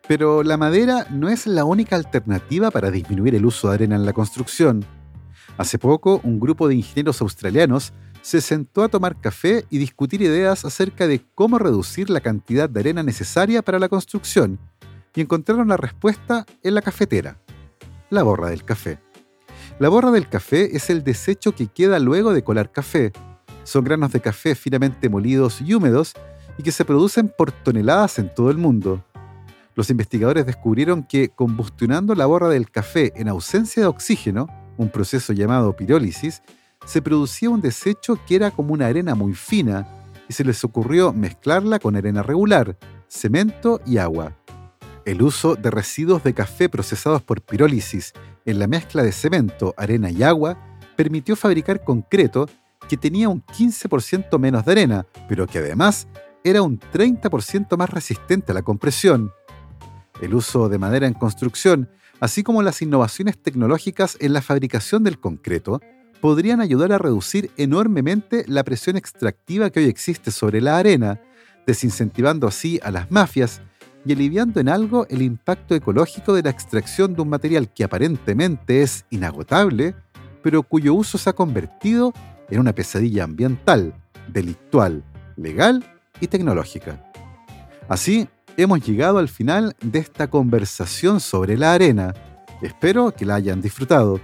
Pero 0.07 0.43
la 0.43 0.57
madera 0.57 1.07
no 1.11 1.29
es 1.29 1.47
la 1.47 1.65
única 1.65 1.97
alternativa 1.97 2.71
para 2.71 2.91
disminuir 2.91 3.35
el 3.35 3.47
uso 3.47 3.69
de 3.69 3.75
arena 3.75 3.97
en 3.97 4.07
la 4.07 4.13
construcción. 4.13 4.85
Hace 5.59 5.79
poco, 5.79 6.21
un 6.23 6.41
grupo 6.41 6.69
de 6.69 6.77
ingenieros 6.77 7.21
australianos 7.21 7.93
se 8.23 8.41
sentó 8.41 8.83
a 8.83 8.89
tomar 8.89 9.21
café 9.21 9.65
y 9.71 9.79
discutir 9.79 10.23
ideas 10.23 10.65
acerca 10.65 11.07
de 11.07 11.25
cómo 11.35 11.59
reducir 11.59 12.11
la 12.11 12.21
cantidad 12.21 12.69
de 12.69 12.81
arena 12.81 13.03
necesaria 13.03 13.63
para 13.63 13.79
la 13.79 13.89
construcción, 13.89 14.59
y 15.15 15.21
encontraron 15.21 15.69
la 15.69 15.77
respuesta 15.77 16.47
en 16.63 16.75
la 16.75 16.83
cafetera, 16.83 17.39
la 18.11 18.23
borra 18.23 18.51
del 18.51 18.65
café. 18.65 19.01
La 19.79 19.89
borra 19.89 20.11
del 20.11 20.29
café 20.29 20.77
es 20.77 20.91
el 20.91 21.05
desecho 21.05 21.55
que 21.55 21.69
queda 21.69 21.99
luego 21.99 22.33
de 22.33 22.43
colar 22.43 22.73
café. 22.73 23.13
Son 23.69 23.85
granos 23.85 24.13
de 24.13 24.21
café 24.23 24.55
finamente 24.55 25.11
molidos 25.11 25.61
y 25.61 25.75
húmedos 25.75 26.15
y 26.57 26.63
que 26.63 26.73
se 26.73 26.87
producen 26.87 27.29
por 27.29 27.53
toneladas 27.53 28.19
en 28.19 28.35
todo 28.35 28.51
el 28.51 28.57
mundo. 28.57 29.05
Los 29.75 29.91
investigadores 29.91 30.47
descubrieron 30.47 31.03
que 31.03 31.29
combustionando 31.29 32.15
la 32.15 32.25
borra 32.25 32.49
del 32.49 32.71
café 32.71 33.13
en 33.15 33.29
ausencia 33.29 33.83
de 33.83 33.87
oxígeno, 33.87 34.49
un 34.79 34.89
proceso 34.89 35.35
llamado 35.35 35.77
pirólisis, 35.77 36.41
se 36.87 37.03
producía 37.03 37.51
un 37.51 37.61
desecho 37.61 38.19
que 38.27 38.37
era 38.37 38.51
como 38.51 38.73
una 38.73 38.87
arena 38.87 39.15
muy 39.15 39.35
fina 39.35 39.87
y 40.31 40.33
se 40.33 40.45
les 40.45 40.65
ocurrió 40.65 41.13
mezclarla 41.13 41.79
con 41.79 41.95
arena 41.95 42.23
regular, 42.23 42.79
cemento 43.07 43.83
y 43.85 43.99
agua. 43.99 44.35
El 45.05 45.21
uso 45.21 45.57
de 45.57 45.71
residuos 45.71 46.25
de 46.25 46.33
café 46.33 46.71
procesados 46.71 47.21
por 47.21 47.43
pirólisis 47.43 48.15
en 48.47 48.61
la 48.61 48.67
mezcla 48.67 49.03
de 49.03 49.13
cemento, 49.13 49.75
arena 49.77 50.11
y 50.11 50.23
agua 50.23 50.57
permitió 50.97 51.37
fabricar 51.37 51.85
concreto 51.85 52.49
que 52.89 52.97
tenía 52.97 53.29
un 53.29 53.45
15% 53.45 54.39
menos 54.39 54.65
de 54.65 54.73
arena, 54.73 55.07
pero 55.29 55.47
que 55.47 55.59
además 55.59 56.09
era 56.43 56.63
un 56.63 56.81
30% 56.81 57.77
más 57.77 57.91
resistente 57.91 58.53
a 58.53 58.55
la 58.55 58.63
compresión. 58.63 59.31
El 60.21 60.35
uso 60.35 60.69
de 60.69 60.79
madera 60.79 61.07
en 61.07 61.15
construcción, 61.15 61.89
así 62.21 62.43
como 62.43 62.63
las 62.63 62.83
innovaciones 62.83 63.39
tecnológicas 63.41 64.17
en 64.21 64.33
la 64.33 64.43
fabricación 64.43 65.05
del 65.05 65.21
concreto, 65.21 65.81
podrían 66.21 66.61
ayudar 66.61 66.93
a 66.93 66.99
reducir 66.99 67.51
enormemente 67.57 68.45
la 68.49 68.65
presión 68.65 68.97
extractiva 68.97 69.71
que 69.71 69.81
hoy 69.81 69.87
existe 69.87 70.31
sobre 70.31 70.61
la 70.61 70.79
arena, 70.79 71.21
desincentivando 71.67 72.49
así 72.49 72.81
a 72.83 72.91
las 72.91 73.11
mafias 73.11 73.61
y 74.05 74.13
aliviando 74.13 74.61
en 74.61 74.69
algo 74.69 75.07
el 75.11 75.23
impacto 75.23 75.75
ecológico 75.75 76.33
de 76.33 76.43
la 76.43 76.51
extracción 76.51 77.15
de 77.15 77.23
un 77.23 77.29
material 77.29 77.73
que 77.73 77.85
aparentemente 77.85 78.83
es 78.83 79.05
inagotable, 79.11 79.95
pero 80.43 80.63
cuyo 80.63 80.95
uso 80.95 81.19
se 81.19 81.31
ha 81.31 81.35
convertido 81.35 82.13
en 82.51 82.61
una 82.61 82.73
pesadilla 82.73 83.25
ambiental, 83.25 83.95
delictual, 84.29 85.05
legal 85.37 85.85
y 86.21 86.27
tecnológica. 86.27 87.05
Así, 87.89 88.29
hemos 88.57 88.81
llegado 88.87 89.19
al 89.19 89.29
final 89.29 89.75
de 89.81 89.99
esta 89.99 90.29
conversación 90.29 91.21
sobre 91.21 91.57
la 91.57 91.73
arena. 91.73 92.15
Espero 92.61 93.13
que 93.13 93.25
la 93.25 93.37
hayan 93.37 93.61
disfrutado. 93.61 94.21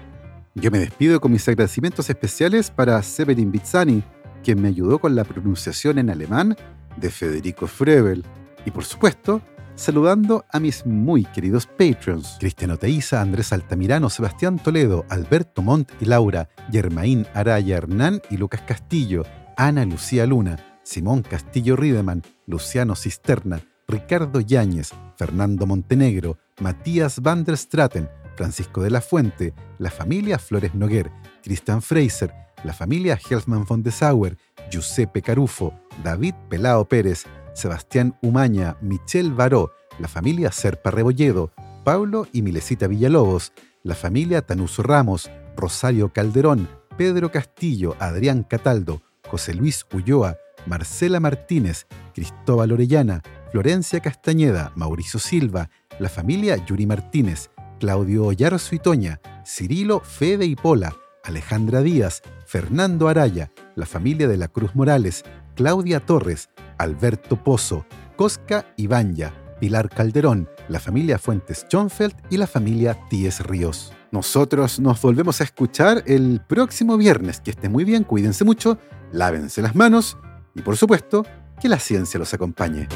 Yo 0.54 0.70
me 0.70 0.78
despido 0.78 1.20
con 1.20 1.32
mis 1.32 1.48
agradecimientos 1.48 2.10
especiales 2.10 2.70
para 2.70 3.02
Severin 3.02 3.50
Bizzani, 3.50 4.02
quien 4.42 4.60
me 4.60 4.68
ayudó 4.68 4.98
con 4.98 5.14
la 5.14 5.24
pronunciación 5.24 5.98
en 5.98 6.10
alemán 6.10 6.56
de 6.96 7.10
Federico 7.10 7.66
Frebel. 7.66 8.24
Y 8.64 8.70
por 8.70 8.84
supuesto, 8.84 9.40
saludando 9.76 10.44
a 10.52 10.60
mis 10.60 10.86
muy 10.86 11.24
queridos 11.24 11.66
patrons, 11.66 12.36
Cristiano 12.38 12.76
Teiza, 12.76 13.20
Andrés 13.20 13.52
Altamirano, 13.52 14.10
Sebastián 14.10 14.58
Toledo, 14.58 15.04
Alberto 15.08 15.62
Montt 15.62 15.90
y 16.00 16.04
Laura, 16.04 16.48
Germaín 16.70 17.26
Araya 17.34 17.76
Hernán 17.76 18.20
y 18.30 18.36
Lucas 18.36 18.62
Castillo, 18.62 19.24
Ana 19.56 19.84
Lucía 19.84 20.26
Luna, 20.26 20.56
Simón 20.82 21.22
Castillo 21.22 21.76
Riedemann, 21.76 22.22
Luciano 22.46 22.94
Cisterna, 22.94 23.60
Ricardo 23.88 24.40
Yáñez, 24.40 24.90
Fernando 25.16 25.66
Montenegro, 25.66 26.38
Matías 26.60 27.20
van 27.20 27.44
der 27.44 27.56
Straten, 27.56 28.08
Francisco 28.36 28.82
de 28.82 28.90
la 28.90 29.00
Fuente, 29.00 29.54
la 29.78 29.90
familia 29.90 30.38
Flores 30.38 30.74
Noguer, 30.74 31.10
Christian 31.42 31.82
Fraser, 31.82 32.32
la 32.64 32.72
familia 32.72 33.18
Helfman 33.28 33.64
von 33.64 33.82
de 33.82 33.90
Sauer, 33.90 34.36
Giuseppe 34.70 35.22
Carufo, 35.22 35.74
David 36.02 36.34
Pelao 36.48 36.86
Pérez, 36.86 37.26
Sebastián 37.54 38.18
Umaña, 38.22 38.76
Michelle 38.80 39.30
Baró, 39.30 39.72
la 39.98 40.08
familia 40.08 40.52
Serpa 40.52 40.90
Rebolledo, 40.90 41.52
Pablo 41.84 42.26
y 42.32 42.42
Milesita 42.42 42.86
Villalobos, 42.86 43.52
la 43.82 43.94
familia 43.94 44.42
Tanuso 44.42 44.82
Ramos, 44.82 45.30
Rosario 45.56 46.12
Calderón, 46.12 46.68
Pedro 46.96 47.30
Castillo, 47.30 47.96
Adrián 47.98 48.42
Cataldo, 48.42 49.02
José 49.28 49.54
Luis 49.54 49.86
Ulloa, 49.92 50.36
Marcela 50.66 51.20
Martínez, 51.20 51.86
Cristóbal 52.14 52.72
Orellana, 52.72 53.22
Florencia 53.52 54.00
Castañeda, 54.00 54.72
Mauricio 54.74 55.20
Silva, 55.20 55.70
la 55.98 56.08
familia 56.08 56.56
Yuri 56.64 56.86
Martínez, 56.86 57.50
Claudio 57.78 58.26
Ollarzo 58.26 58.74
y 58.74 58.78
Toña, 58.78 59.20
Cirilo 59.44 60.00
Fede 60.00 60.46
y 60.46 60.56
Pola, 60.56 60.94
Alejandra 61.22 61.82
Díaz, 61.82 62.22
Fernando 62.46 63.08
Araya, 63.08 63.50
la 63.74 63.86
familia 63.86 64.28
de 64.28 64.36
la 64.36 64.48
Cruz 64.48 64.74
Morales, 64.74 65.24
Claudia 65.54 66.00
Torres, 66.00 66.50
Alberto 66.78 67.42
Pozo, 67.42 67.86
Cosca 68.16 68.66
Ibanya, 68.76 69.32
Pilar 69.60 69.88
Calderón, 69.88 70.48
la 70.68 70.80
familia 70.80 71.18
Fuentes 71.18 71.66
Schoenfeld 71.68 72.14
y 72.30 72.36
la 72.36 72.46
familia 72.46 72.98
Tíes 73.08 73.40
Ríos. 73.40 73.92
Nosotros 74.10 74.78
nos 74.78 75.02
volvemos 75.02 75.40
a 75.40 75.44
escuchar 75.44 76.04
el 76.06 76.40
próximo 76.46 76.96
viernes. 76.96 77.40
Que 77.40 77.50
esté 77.50 77.68
muy 77.68 77.84
bien, 77.84 78.04
cuídense 78.04 78.44
mucho, 78.44 78.78
lávense 79.12 79.60
las 79.62 79.74
manos 79.74 80.16
y 80.54 80.62
por 80.62 80.76
supuesto, 80.76 81.24
que 81.60 81.68
la 81.68 81.78
ciencia 81.78 82.18
los 82.18 82.32
acompañe. 82.32 82.88